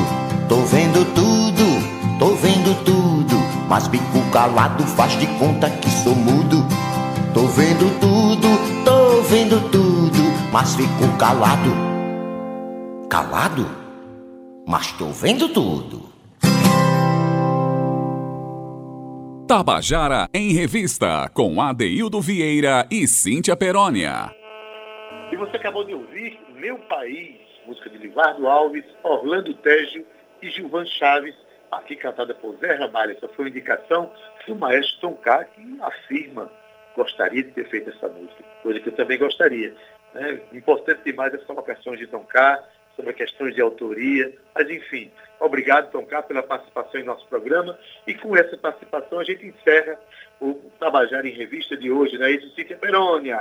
Tô 0.49 0.57
vendo 0.63 1.05
tudo, 1.15 2.19
tô 2.19 2.35
vendo 2.35 2.85
tudo, 2.85 3.37
mas 3.69 3.87
fico 3.87 4.21
calado, 4.33 4.85
faz 4.85 5.13
de 5.19 5.27
conta 5.39 5.71
que 5.71 5.91
sou 5.91 6.15
mudo. 6.15 6.67
Tô 7.33 7.47
vendo 7.47 7.99
tudo, 8.01 8.85
tô 8.85 9.23
vendo 9.23 9.71
tudo, 9.71 10.51
mas 10.53 10.75
fico 10.75 11.09
calado. 11.17 11.73
Calado? 13.09 13.67
Mas 14.67 14.93
tô 14.93 15.07
vendo 15.07 15.49
tudo. 15.49 16.22
Tabajara 19.53 20.31
em 20.33 20.55
Revista, 20.55 21.29
com 21.35 21.61
Adeildo 21.61 22.23
Vieira 22.23 22.87
e 22.91 23.07
Cíntia 23.07 23.55
Perónia. 23.55 24.35
E 25.31 25.37
você 25.37 25.59
acabou 25.59 25.85
de 25.85 25.93
ouvir 25.93 26.41
Meu 26.55 26.79
País, 26.79 27.37
música 27.67 27.91
de 27.91 27.99
Livardo 27.99 28.49
Alves, 28.49 28.83
Orlando 29.03 29.53
Tejo 29.53 30.07
e 30.41 30.49
Gilvan 30.49 30.87
Chaves, 30.87 31.35
aqui 31.71 31.97
cantada 31.97 32.33
por 32.33 32.57
Zé 32.61 32.77
Ramalho. 32.77 33.13
Essa 33.13 33.29
foi 33.29 33.45
uma 33.45 33.51
indicação 33.51 34.11
do 34.49 34.57
maestro 34.57 35.01
Tom 35.03 35.15
K, 35.17 35.45
que 35.45 35.77
afirma 35.83 36.51
gostaria 36.97 37.43
de 37.43 37.51
ter 37.51 37.69
feito 37.69 37.91
essa 37.91 38.09
música, 38.09 38.43
coisa 38.63 38.81
que 38.81 38.89
eu 38.89 38.97
também 38.97 39.19
gostaria. 39.19 39.75
Né? 40.15 40.41
Importante 40.55 41.03
demais 41.05 41.35
as 41.35 41.45
colocações 41.45 41.99
de 41.99 42.07
Tom 42.07 42.25
K, 42.25 42.59
sobre 42.97 43.13
questões 43.13 43.55
de 43.55 43.61
autoria, 43.61 44.33
mas 44.55 44.71
enfim, 44.71 45.11
obrigado, 45.43 45.91
Tom 45.91 46.05
K, 46.05 46.23
pela 46.23 46.43
participação 46.43 47.01
em 47.01 47.05
nosso 47.05 47.27
programa. 47.29 47.79
E 48.07 48.15
com 48.15 48.37
essa 48.37 48.57
participação 48.57 49.19
a 49.19 49.25
gente 49.25 49.47
encerra 49.47 49.99
o 50.41 50.55
Tabajara 50.79 51.29
em 51.29 51.33
Revista 51.33 51.77
de 51.77 51.91
hoje, 51.91 52.19
não 52.19 52.27
é 52.27 52.33
isso, 52.33 52.55
Cíntia 52.55 52.77
Perônia? 52.77 53.41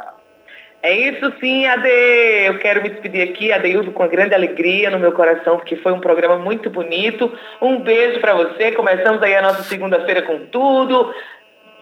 É 0.84 0.96
isso 0.96 1.32
sim, 1.40 1.68
Ade. 1.68 1.88
Eu 1.88 2.58
quero 2.58 2.82
me 2.82 2.90
despedir 2.90 3.22
aqui, 3.30 3.52
Adeildo, 3.52 3.92
com 3.92 4.08
grande 4.08 4.34
alegria 4.34 4.90
no 4.90 4.98
meu 4.98 5.12
coração, 5.12 5.58
porque 5.58 5.76
foi 5.76 5.92
um 5.92 6.00
programa 6.00 6.38
muito 6.38 6.72
bonito. 6.72 7.32
Um 7.62 7.82
beijo 7.82 8.20
para 8.20 8.34
você. 8.34 8.72
Começamos 8.72 9.22
aí 9.22 9.36
a 9.36 9.44
nossa 9.44 9.62
segunda-feira 9.62 10.24
com 10.24 10.48
tudo. 10.48 11.14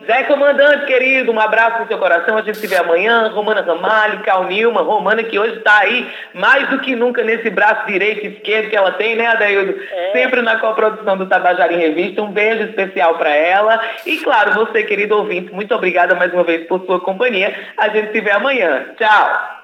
Zé 0.06 0.24
Comandante, 0.24 0.86
querido, 0.86 1.32
um 1.32 1.40
abraço 1.40 1.82
no 1.82 1.88
seu 1.88 1.98
coração. 1.98 2.38
A 2.38 2.42
gente 2.42 2.58
se 2.58 2.68
vê 2.68 2.78
amanhã. 2.78 3.28
Romana 3.28 3.62
Ramalho, 3.62 4.24
Cal 4.24 4.46
Nilma, 4.46 4.82
Romana, 4.82 5.24
que 5.24 5.38
hoje 5.38 5.58
está 5.58 5.80
aí 5.80 6.10
mais 6.34 6.70
do 6.70 6.80
que 6.80 6.96
nunca 6.96 7.22
nesse 7.22 7.50
braço 7.50 7.86
direito 7.86 8.26
e 8.26 8.30
esquerdo 8.30 8.70
que 8.70 8.78
ela 8.78 8.94
tem, 8.94 9.16
né, 9.16 9.28
Adeildo? 9.28 9.78
Sempre 10.14 10.42
na 10.42 10.58
coprodução 10.58 11.18
do 11.18 11.28
Tabajara 11.28 11.74
em 11.74 11.80
Revista. 11.80 12.22
Um 12.22 12.32
beijo 12.32 12.64
especial 12.64 13.18
para 13.18 13.30
ela. 13.30 13.80
E, 14.06 14.18
claro, 14.20 14.54
você, 14.54 14.84
querido 14.84 15.18
ouvinte, 15.18 15.54
muito 15.54 15.76
obrigada 15.76 16.16
mais 16.16 16.34
uma 16.34 16.44
vez 16.44 16.66
por 16.68 16.86
sua 16.86 17.02
companhia. 17.02 17.54
A 17.78 17.90
gente 17.90 18.14
se 18.14 18.22
vê 18.22 18.32
amanhã. 18.32 18.94
Tchau. 18.98 19.60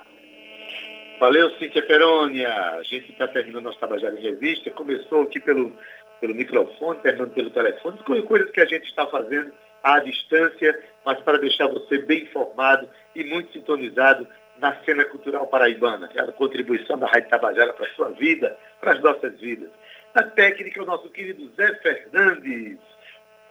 Valeu, 1.18 1.50
Cíntia 1.52 1.82
Perônia. 1.82 2.50
A 2.50 2.84
gente 2.84 3.10
está 3.10 3.26
terminando 3.30 3.64
nosso 3.64 3.80
Tabajara 3.80 4.14
em 4.20 4.22
Revista. 4.22 4.70
Começou 4.72 5.22
aqui 5.22 5.40
pelo, 5.40 5.72
pelo 6.20 6.36
microfone, 6.36 7.00
terminando 7.00 7.32
pelo 7.32 7.50
telefone. 7.52 7.98
Coisas 8.04 8.52
que 8.52 8.60
a 8.60 8.66
gente 8.66 8.86
está 8.86 9.08
fazendo 9.08 9.54
à 9.86 10.00
distância, 10.00 10.84
mas 11.06 11.20
para 11.22 11.38
deixar 11.38 11.68
você 11.68 12.00
bem 12.00 12.24
informado 12.24 12.90
e 13.16 13.24
muito 13.24 13.54
sintonizado 13.54 14.28
na 14.58 14.76
cena 14.84 15.06
cultural 15.06 15.46
paraibana. 15.46 16.10
É 16.16 16.22
a 16.22 16.32
contribuição 16.32 16.98
da 16.98 17.06
Rádio 17.06 17.30
Tabajara 17.30 17.72
para 17.72 17.86
a 17.86 17.94
sua 17.94 18.10
vida, 18.10 18.58
para 18.82 18.94
as 18.94 19.02
nossas 19.02 19.40
vidas. 19.40 19.70
Na 20.16 20.24
técnica, 20.24 20.82
o 20.82 20.86
nosso 20.88 21.08
querido 21.10 21.52
Zé 21.56 21.76
Fernandes. 21.76 22.80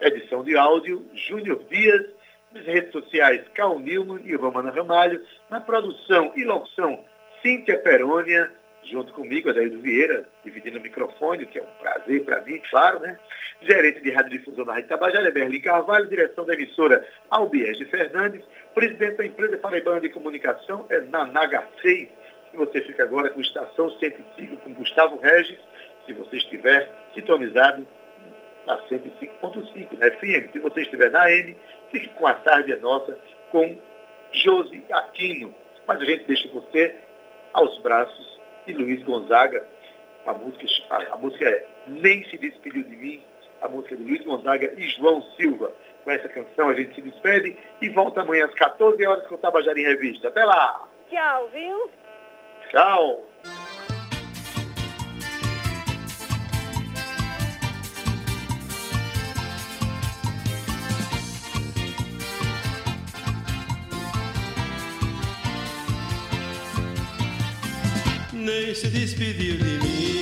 Edição 0.01 0.43
de 0.43 0.57
áudio, 0.57 1.07
Júnior 1.15 1.63
Dias. 1.71 2.05
Nas 2.53 2.65
redes 2.65 2.91
sociais, 2.91 3.47
Cal 3.55 3.79
Nilman 3.79 4.23
e 4.25 4.35
Romana 4.35 4.73
Ramalho. 4.73 5.25
Na 5.49 5.61
produção 5.61 6.33
e 6.35 6.43
locução, 6.43 7.05
Cíntia 7.43 7.79
Perônia, 7.79 8.51
junto 8.91 9.13
comigo, 9.13 9.51
Adaildo 9.51 9.81
Vieira, 9.81 10.27
dividindo 10.45 10.79
o 10.79 10.83
microfone, 10.83 11.47
que 11.47 11.59
é 11.59 11.63
um 11.63 11.83
prazer 11.83 12.25
para 12.25 12.41
mim, 12.43 12.61
claro, 12.71 13.01
né? 13.01 13.19
Gerente 13.63 14.01
de 14.01 14.11
Radiodifusão 14.11 14.65
da 14.65 14.75
Rádio 14.75 14.89
Tabajara, 14.89 15.31
Berlim 15.31 15.61
Carvalho, 15.61 16.09
direção 16.09 16.45
da 16.45 16.55
emissora 16.55 17.07
Albiege 17.31 17.85
Fernandes, 17.87 18.45
presidente 18.75 19.17
da 19.17 19.27
empresa 19.27 19.57
Paraibana 19.59 20.01
de 20.01 20.09
Comunicação, 20.11 20.87
é 20.91 21.01
Nanaga 21.01 21.65
6, 21.81 22.09
e 22.53 22.57
você 22.57 22.81
fica 22.83 23.03
agora 23.03 23.31
com 23.31 23.41
Estação 23.41 23.91
105 23.99 24.57
com 24.59 24.75
Gustavo 24.75 25.19
Regis, 25.21 25.59
se 26.07 26.13
você 26.13 26.37
estiver 26.37 26.89
sintonizado 27.15 27.87
na 28.67 28.79
105.5, 28.89 29.99
na 29.99 30.11
FM. 30.11 30.53
Se 30.53 30.59
você 30.59 30.83
estiver 30.83 31.11
na 31.11 31.25
AM, 31.25 31.57
fique 31.91 32.09
com 32.11 32.27
a 32.27 32.35
tarde 32.35 32.73
é 32.73 32.77
nossa 32.77 33.19
com 33.51 33.77
Josi 34.33 34.85
Aquino. 34.91 35.55
Mas 35.87 36.01
a 36.01 36.05
gente 36.05 36.25
deixa 36.25 36.49
você 36.49 36.95
aos 37.53 37.79
braços 37.81 38.34
de 38.67 38.73
Luiz 38.73 39.03
Gonzaga. 39.03 39.67
A 40.27 40.33
música, 40.33 40.67
a, 40.91 41.15
a 41.15 41.17
música 41.17 41.49
é 41.49 41.67
Nem 41.87 42.25
Se 42.25 42.39
Despediu 42.39 42.83
de 42.83 42.97
Mim, 42.97 43.23
a 43.61 43.69
música 43.69 43.97
de 43.97 44.03
Luiz 44.03 44.25
Gonzaga 44.25 44.73
e 44.77 44.89
João 44.91 45.23
Silva. 45.37 45.73
Com 46.03 46.11
essa 46.11 46.29
canção 46.29 46.69
a 46.69 46.75
gente 46.75 46.95
se 46.95 47.03
despede 47.03 47.57
e 47.81 47.89
volta 47.91 48.21
amanhã 48.21 48.47
às 48.47 48.55
14 48.55 49.07
horas 49.07 49.27
com 49.27 49.35
o 49.35 49.39
Tabajara 49.39 49.79
em 49.79 49.85
Revista. 49.85 50.29
Até 50.29 50.45
lá! 50.45 50.89
Tchau, 51.11 51.49
viu? 51.49 51.91
Tchau! 52.71 53.34
Nem 68.45 68.75
se 68.75 68.89
despediu 68.89 69.57
de 69.57 69.79
mim, 69.79 70.14